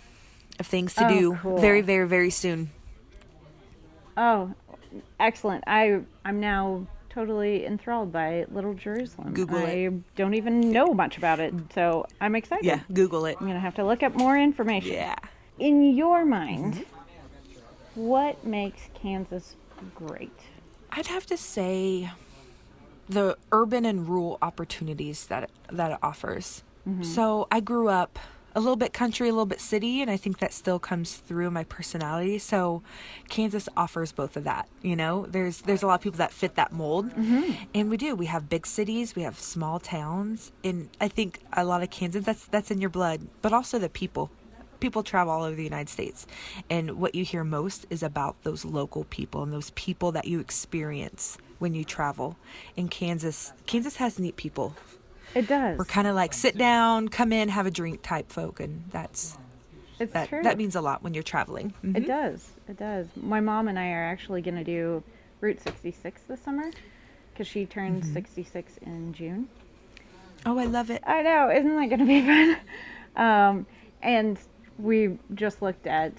[0.60, 1.58] of things to Oh, do cool.
[1.58, 2.72] very, very, very soon.
[4.16, 4.54] Oh,
[5.20, 5.64] excellent.
[5.68, 9.34] I I'm now totally enthralled by Little Jerusalem.
[9.34, 10.16] Google I it.
[10.16, 12.66] don't even know much about it, so I'm excited.
[12.66, 13.38] Yeah, Google it.
[13.40, 14.94] I'm gonna have to look up more information.
[14.94, 15.16] Yeah.
[15.60, 16.86] In your mind,
[17.96, 19.56] what makes Kansas
[19.96, 20.38] great?
[20.92, 22.12] I'd have to say
[23.10, 26.64] the urban and rural opportunities that it, that it offers.
[26.88, 27.04] Mm-hmm.
[27.04, 28.20] So I grew up
[28.56, 31.52] a little bit country, a little bit city, and I think that still comes through
[31.52, 32.40] my personality.
[32.40, 32.82] So
[33.30, 34.68] Kansas offers both of that.
[34.82, 37.52] You know, there's there's a lot of people that fit that mold, mm-hmm.
[37.74, 38.16] and we do.
[38.16, 42.26] We have big cities, we have small towns, and I think a lot of Kansas
[42.26, 44.32] that's that's in your blood, but also the people
[44.80, 46.28] people travel all over the United States.
[46.70, 50.40] And what you hear most is about those local people and those people that you
[50.40, 52.38] experience when you travel.
[52.76, 54.76] In Kansas, Kansas has neat people.
[55.38, 55.78] It does.
[55.78, 59.38] We're kind of like sit down, come in, have a drink type folk, and that's
[60.00, 60.42] it's that true.
[60.44, 61.74] that means a lot when you're traveling.
[61.84, 61.98] Mhm.
[61.98, 62.50] It does.
[62.68, 63.08] It does.
[63.16, 65.04] My mom and I are actually going to do
[65.42, 66.72] Route 66 this summer
[67.34, 68.14] because she turns Mm-hmm.
[68.14, 69.48] 66 in June.
[70.46, 71.04] Oh, I love it.
[71.06, 71.50] I know.
[71.52, 72.58] Isn't that going to be fun?
[73.16, 73.66] Um,
[74.02, 74.40] and
[74.80, 76.14] we just looked at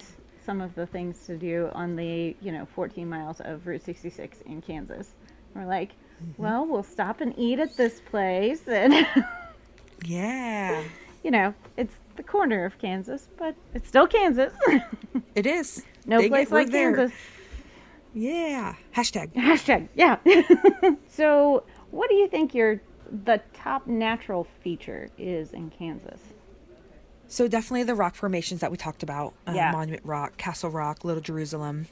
[0.45, 4.41] some of the things to do on the, you know, 14 miles of Route 66
[4.45, 5.09] in Kansas.
[5.55, 6.05] We're like, Mm-hmm.
[6.37, 8.67] Well, we'll stop and eat at this place.
[8.67, 8.93] And,
[10.05, 10.83] Yeah,
[11.23, 14.53] you know, it's the corner of Kansas, but it's still Kansas.
[15.35, 15.83] it is.
[16.05, 16.95] no it, place like there.
[16.95, 17.17] Kansas.
[18.13, 18.75] Yeah.
[18.95, 19.33] Hashtag.
[19.33, 20.17] Hashtag, yeah.
[21.09, 22.81] so, what do you think your
[23.25, 26.21] the top natural feature is in Kansas?
[27.27, 29.71] So definitely the rock formations that we talked about, uh, Yeah.
[29.71, 31.87] Monument Rock, Castle Rock, Little Jerusalem.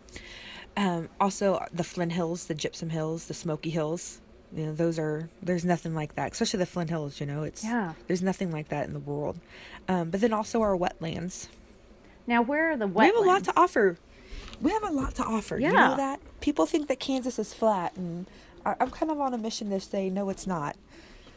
[0.77, 4.21] Um, also the Flint Hills, the Gypsum Hills, the Smoky Hills.
[4.55, 7.19] You know, those are there's nothing like that, especially the Flint Hills.
[7.19, 7.93] You know, it's Yeah.
[8.07, 9.39] there's nothing like that in the world.
[9.89, 11.47] Um, but then also our wetlands.
[12.27, 12.95] Now, where are the wetlands?
[12.99, 13.97] We have a lot to offer.
[14.61, 15.57] We have a lot to offer.
[15.57, 15.71] You Yeah.
[15.89, 18.25] know that people think that Kansas is flat, and
[18.65, 20.75] I'm kind of on a mission to say no, it's not.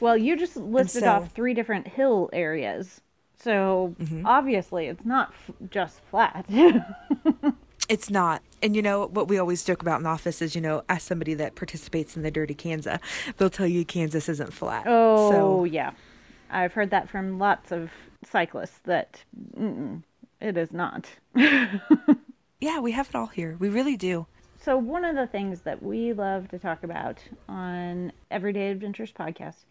[0.01, 3.01] Well, you just listed so- off three different hill areas.
[3.39, 4.27] So, Mm-hmm.
[4.27, 6.45] obviously, it's not f- just flat.
[7.91, 8.41] It's not.
[8.63, 11.03] And you know what we always joke about in the office is, you know, as
[11.03, 13.01] somebody that participates in the Dirty Kanza,
[13.37, 14.85] they'll tell you Kansas isn't flat.
[14.87, 15.91] oh, So yeah.
[16.51, 17.91] I've heard that from lots of
[18.25, 19.25] cyclists that
[20.41, 21.09] it is not.
[21.35, 23.57] yeah, we have it all here.
[23.59, 24.27] We really do.
[24.61, 27.19] So, one of the things that we love to talk about
[27.49, 29.65] on Everyday Adventures podcast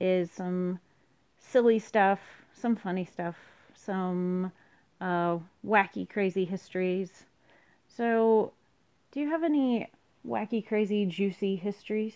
[0.00, 0.78] is some
[1.38, 2.20] silly stuff,
[2.52, 3.36] some funny stuff,
[3.74, 4.52] some
[5.00, 7.24] uh, wacky, crazy histories.
[7.96, 8.52] So,
[9.12, 9.88] do you have any
[10.26, 12.14] wacky, crazy, juicy histories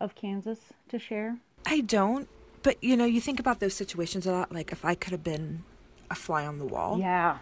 [0.00, 0.58] of Kansas
[0.88, 1.38] to share?
[1.64, 2.28] I don't,
[2.62, 4.52] but you know, you think about those situations a lot.
[4.52, 5.64] Like if I could have been
[6.10, 6.98] a fly on the wall.
[6.98, 7.38] Yeah.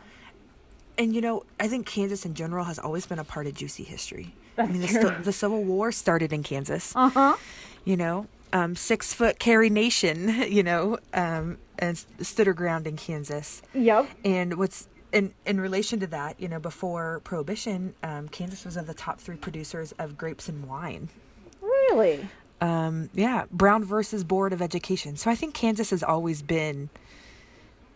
[0.97, 3.83] And you know, I think Kansas in general has always been a part of juicy
[3.83, 4.35] history.
[4.57, 5.01] That's I mean, the, true.
[5.01, 6.93] sti- the Civil War started in Kansas.
[6.95, 7.37] Uh huh.
[7.85, 10.29] You know, um, six foot Carrie Nation.
[10.49, 13.63] You know, um, and stood her ground in Kansas.
[13.75, 14.09] Yep.
[14.25, 18.87] And what's in in relation to that, you know, before Prohibition, um, Kansas was of
[18.87, 21.09] the top three producers of grapes and wine.
[21.63, 22.29] Really?
[22.61, 25.17] Um, yeah, Brown versus Board of Education.
[25.17, 26.91] So I think Kansas has always been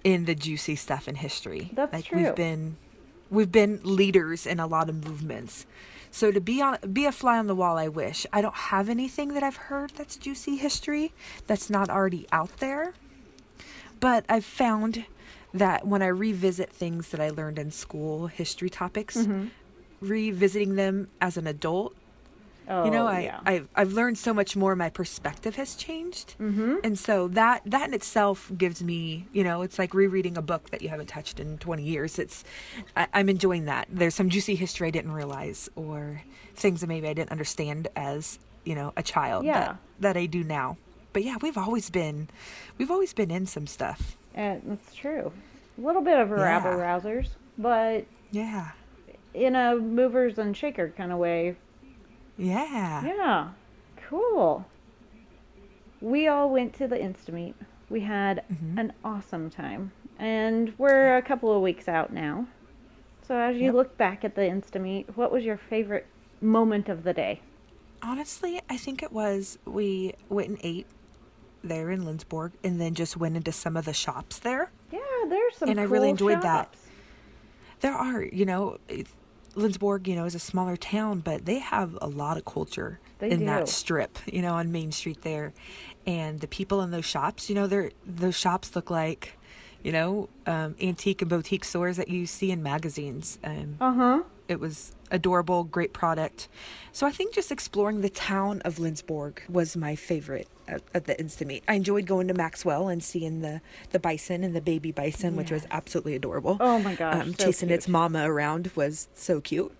[0.04, 1.70] in the juicy stuff in history.
[1.74, 2.22] That's like true.
[2.22, 2.76] we've been
[3.30, 5.66] we've been leaders in a lot of movements.
[6.10, 8.26] So to be on be a fly on the wall, I wish.
[8.32, 11.12] I don't have anything that I've heard that's juicy history
[11.48, 12.94] that's not already out there.
[14.00, 15.04] But I've found
[15.54, 19.46] that when I revisit things that I learned in school, history topics, Mm-hmm.
[20.00, 21.94] revisiting them as an adult,
[22.70, 23.40] Oh, you know, I, yeah.
[23.46, 24.76] I've, I've learned so much more.
[24.76, 26.34] My perspective has changed.
[26.38, 26.74] Mm-hmm.
[26.84, 30.68] And so that, that in itself gives me, you know, it's like rereading a book
[30.68, 32.18] that you haven't touched in 20 years.
[32.18, 32.44] It's,
[32.94, 33.88] I, I'm enjoying that.
[33.90, 36.20] There's some juicy history I didn't realize or
[36.56, 39.60] things that maybe I didn't understand as, you know, a child Yeah.
[39.60, 40.76] that, that I do now.
[41.14, 42.28] But yeah, we've always been,
[42.76, 44.18] we've always been in some stuff.
[44.38, 45.32] And that's true.
[45.76, 48.70] A little bit of a rabble rousers, but Yeah.
[49.34, 51.56] in a movers and shaker kind of way.
[52.36, 53.04] Yeah.
[53.04, 53.48] Yeah,
[54.08, 54.64] cool.
[56.00, 57.54] We all went to the Instameet.
[57.90, 58.78] We had Mm-hmm.
[58.78, 62.46] an awesome time, and we're a couple of weeks out now.
[63.26, 63.74] So as you Yep.
[63.74, 66.06] look back at the Instameet, what was your favorite
[66.40, 67.40] moment of the day?
[68.02, 70.86] Honestly, I think it was we went and ate
[71.64, 74.70] there in Lindsborg and then just went into some of the shops there.
[74.92, 75.68] Yeah, there's some.
[75.68, 76.74] And I really cool enjoyed that.
[77.80, 78.78] There are, you know,
[79.54, 83.30] Lindsborg, you know, is a smaller town, but they have a lot of culture They
[83.30, 83.44] in do.
[83.46, 85.52] that strip, you know, on Main Street there.
[86.06, 89.36] And the people in those shops, you know, they're those shops look like,
[89.82, 93.38] you know, um, antique and boutique stores that you see in magazines.
[93.44, 94.22] Um, Uh huh.
[94.48, 96.48] it was adorable, great product.
[96.92, 101.14] So I think just exploring the town of Lindsborg was my favorite at, at the
[101.14, 101.62] Instameet.
[101.68, 105.50] I enjoyed going to Maxwell and seeing the, the bison and the baby bison, which
[105.50, 106.56] was absolutely adorable.
[106.60, 109.72] Oh my gosh, Um, so chasing its mama around was so cute.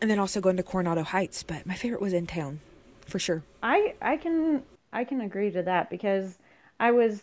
[0.00, 2.58] And then also going to Coronado Heights, but my favorite was in town,
[3.06, 3.44] for sure.
[3.62, 6.38] I I can I can agree to that because
[6.80, 7.22] I was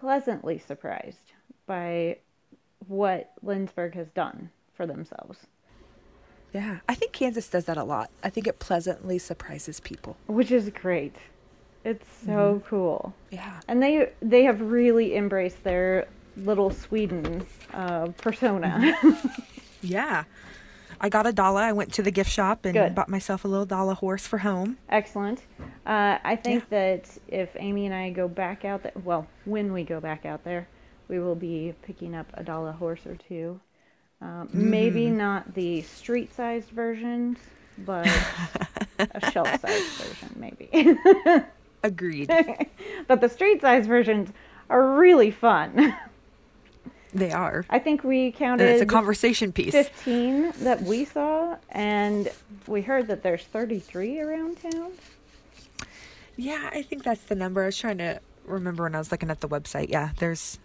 [0.00, 1.32] pleasantly surprised
[1.66, 2.18] by
[2.86, 5.38] what Lindsborg has done for themselves,
[6.58, 8.10] Yeah, I think Kansas does that a lot.
[8.24, 10.16] I think it pleasantly surprises people.
[10.26, 11.14] which is great.
[11.84, 13.60] It's so cool, Yeah.
[13.68, 18.70] and they they have really embraced their little Sweden uh, persona.
[19.80, 20.24] Yeah.
[21.00, 21.62] I got a Dala.
[21.62, 22.94] I went to the gift shop and Good.
[22.96, 24.76] bought myself a little Dala horse for home.
[24.88, 25.38] Excellent.
[25.86, 29.84] Uh, I think that if Amy and I go back out there, well, when we
[29.84, 30.66] go back out there,
[31.06, 33.60] we will be picking up a Dala horse or two.
[34.20, 37.38] Um, Maybe not the street sized versions,
[37.78, 38.06] but
[38.98, 40.98] a shelf sized version, maybe.
[41.84, 42.28] Agreed.
[43.06, 44.30] but the street sized versions
[44.68, 45.94] are really fun.
[47.14, 47.64] they are.
[47.70, 49.72] I think we And counted it's a conversation piece.
[49.72, 52.28] 15 that we saw, and
[52.66, 54.90] we heard that there's 33 around town.
[56.36, 57.62] Yeah, I think that's the number.
[57.62, 59.90] I was trying to remember when I was looking at the website.
[59.90, 60.58] Yeah, there's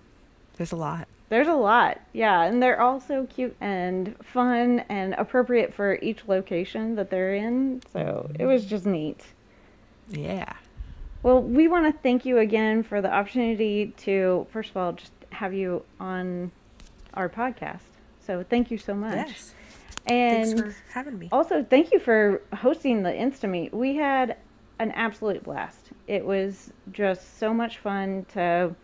[0.58, 1.08] there's a lot.
[1.34, 6.28] There's a lot, yeah, and they're all so cute and fun and appropriate for each
[6.28, 7.82] location that they're in.
[7.92, 8.40] So mm-hmm.
[8.40, 9.26] it was just neat.
[10.10, 10.54] Yeah.
[11.24, 15.12] Well, we want to thank you again for the opportunity to, first of all, just
[15.32, 16.52] have you on
[17.16, 17.80] our podcast.
[18.28, 19.16] So thank you so much.
[19.16, 19.56] Yes.
[20.06, 21.30] And Thanks for having me.
[21.32, 23.74] also, thank you for hosting the Instameet.
[23.74, 24.38] We had
[24.78, 25.90] an absolute blast.
[26.06, 28.76] It was just so much fun to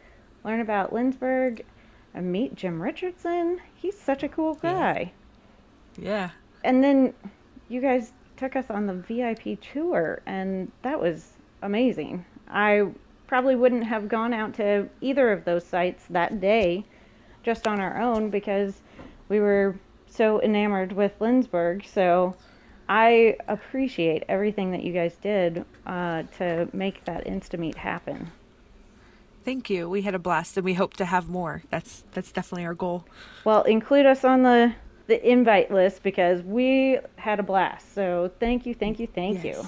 [0.44, 1.62] learn about Lindsborg
[2.14, 3.60] and meet Jim Richardson.
[3.76, 5.12] He's such a cool guy.
[5.98, 6.32] Yeah.
[6.64, 7.14] And then
[7.68, 12.26] you guys took us on the VIP tour, and that was amazing.
[12.48, 12.88] I
[13.28, 16.86] probably wouldn't have gone out to either of those sites that day
[17.44, 18.82] just on our own because
[19.28, 21.86] we were so enamored with Lindsborg.
[21.86, 22.36] So
[22.88, 28.32] I appreciate everything that you guys did uh, to make that Instameet happen.
[29.50, 29.90] Thank you.
[29.90, 31.64] We had a blast and we hope to have more.
[31.72, 33.06] That's that's definitely our goal.
[33.46, 34.76] Well, include us on the
[35.08, 37.96] the invite list because we had a blast.
[37.96, 39.68] So thank you, thank you, thank you.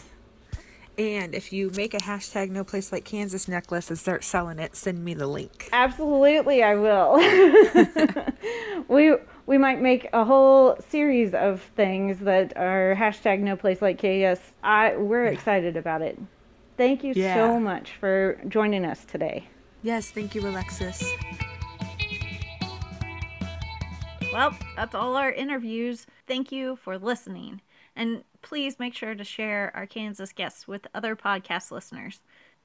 [0.99, 4.75] And if you make a hashtag no place like Kansas necklace and start selling it,
[4.75, 5.69] send me the link.
[5.73, 7.15] Absolutely, I will.
[8.87, 9.15] we
[9.47, 14.39] we might make a whole series of things that are hashtag no place like KS.
[14.61, 16.19] I we're excited about it.
[16.77, 17.33] Thank you Yeah.
[17.33, 19.47] so much for joining us today.
[19.83, 21.03] Yes, thank you, Alexis.
[24.31, 26.05] Well, that's all our interviews.
[26.27, 27.61] Thank you for listening.
[27.95, 32.21] And please make sure to share our Kansas guests with other podcast listeners.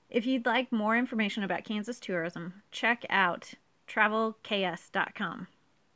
[0.08, 3.54] If you'd like more information about Kansas tourism, check out
[3.88, 5.48] travelks.com.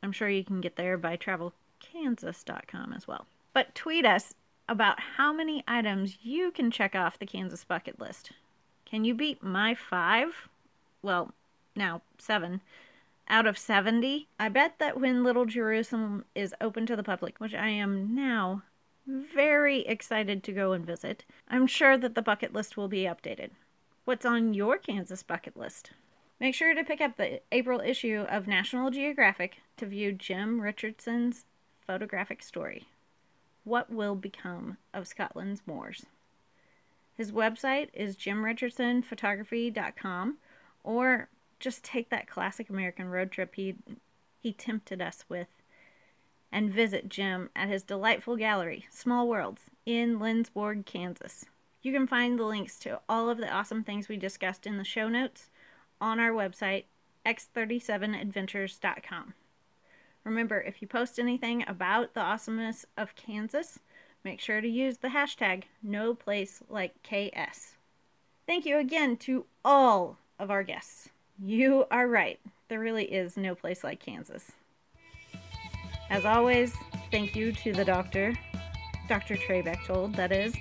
[0.03, 3.25] I'm sure you can get there by travelkansas.com as well.
[3.53, 4.33] But tweet us
[4.67, 8.31] about how many items you can check off the Kansas bucket list.
[8.85, 10.49] Can you beat my five?
[11.01, 11.33] Well,
[11.75, 12.61] now seven
[13.31, 14.27] out of 70.
[14.37, 18.63] I bet that when Little Jerusalem is open to the public, which I am now
[19.07, 23.51] very excited to go and visit, I'm sure that the bucket list will be updated.
[24.05, 25.91] What's on your Kansas bucket list?
[26.39, 31.45] Make sure to pick up the April issue of National Geographic to view Jim Richardson's
[31.85, 32.87] photographic story.
[33.63, 36.05] What Will Become of Scotland's Moors?
[37.15, 40.37] His website is jimrichardsonphotography.com
[40.83, 41.29] or
[41.59, 43.75] just take that classic American road trip he
[44.41, 45.47] he tempted us with
[46.51, 51.45] and visit Jim at his delightful gallery, Small Worlds, in Lindsborg, Kansas.
[51.81, 54.83] You can find the links to all of the awesome things we discussed in the
[54.83, 55.49] show notes
[56.01, 56.83] on our website,
[57.25, 59.33] x37adventures.com.
[60.23, 63.79] Remember, if you post anything about the awesomeness of Kansas,
[64.23, 67.75] make sure to use the hashtag no place like KS.
[68.45, 71.07] Thank you again to all of our guests.
[71.39, 72.39] You are right.
[72.67, 74.51] There really is no place like Kansas.
[76.09, 76.73] As always,
[77.11, 78.33] thank you to the doctor,
[79.07, 79.37] Dr.
[79.37, 80.53] Trey Bechtold, that is,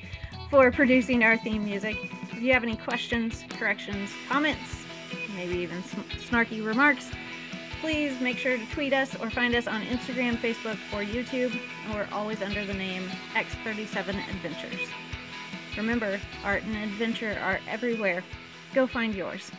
[0.50, 1.96] for producing our theme music.
[2.30, 4.84] If you have any questions, corrections, comments,
[5.34, 7.10] maybe even snarky remarks,
[7.80, 11.58] please make sure to tweet us or find us on Instagram, Facebook, or YouTube.
[11.92, 14.88] We're always under the name X37 Adventures.
[15.76, 18.22] Remember, art and adventure are everywhere.
[18.74, 19.50] Go find yours.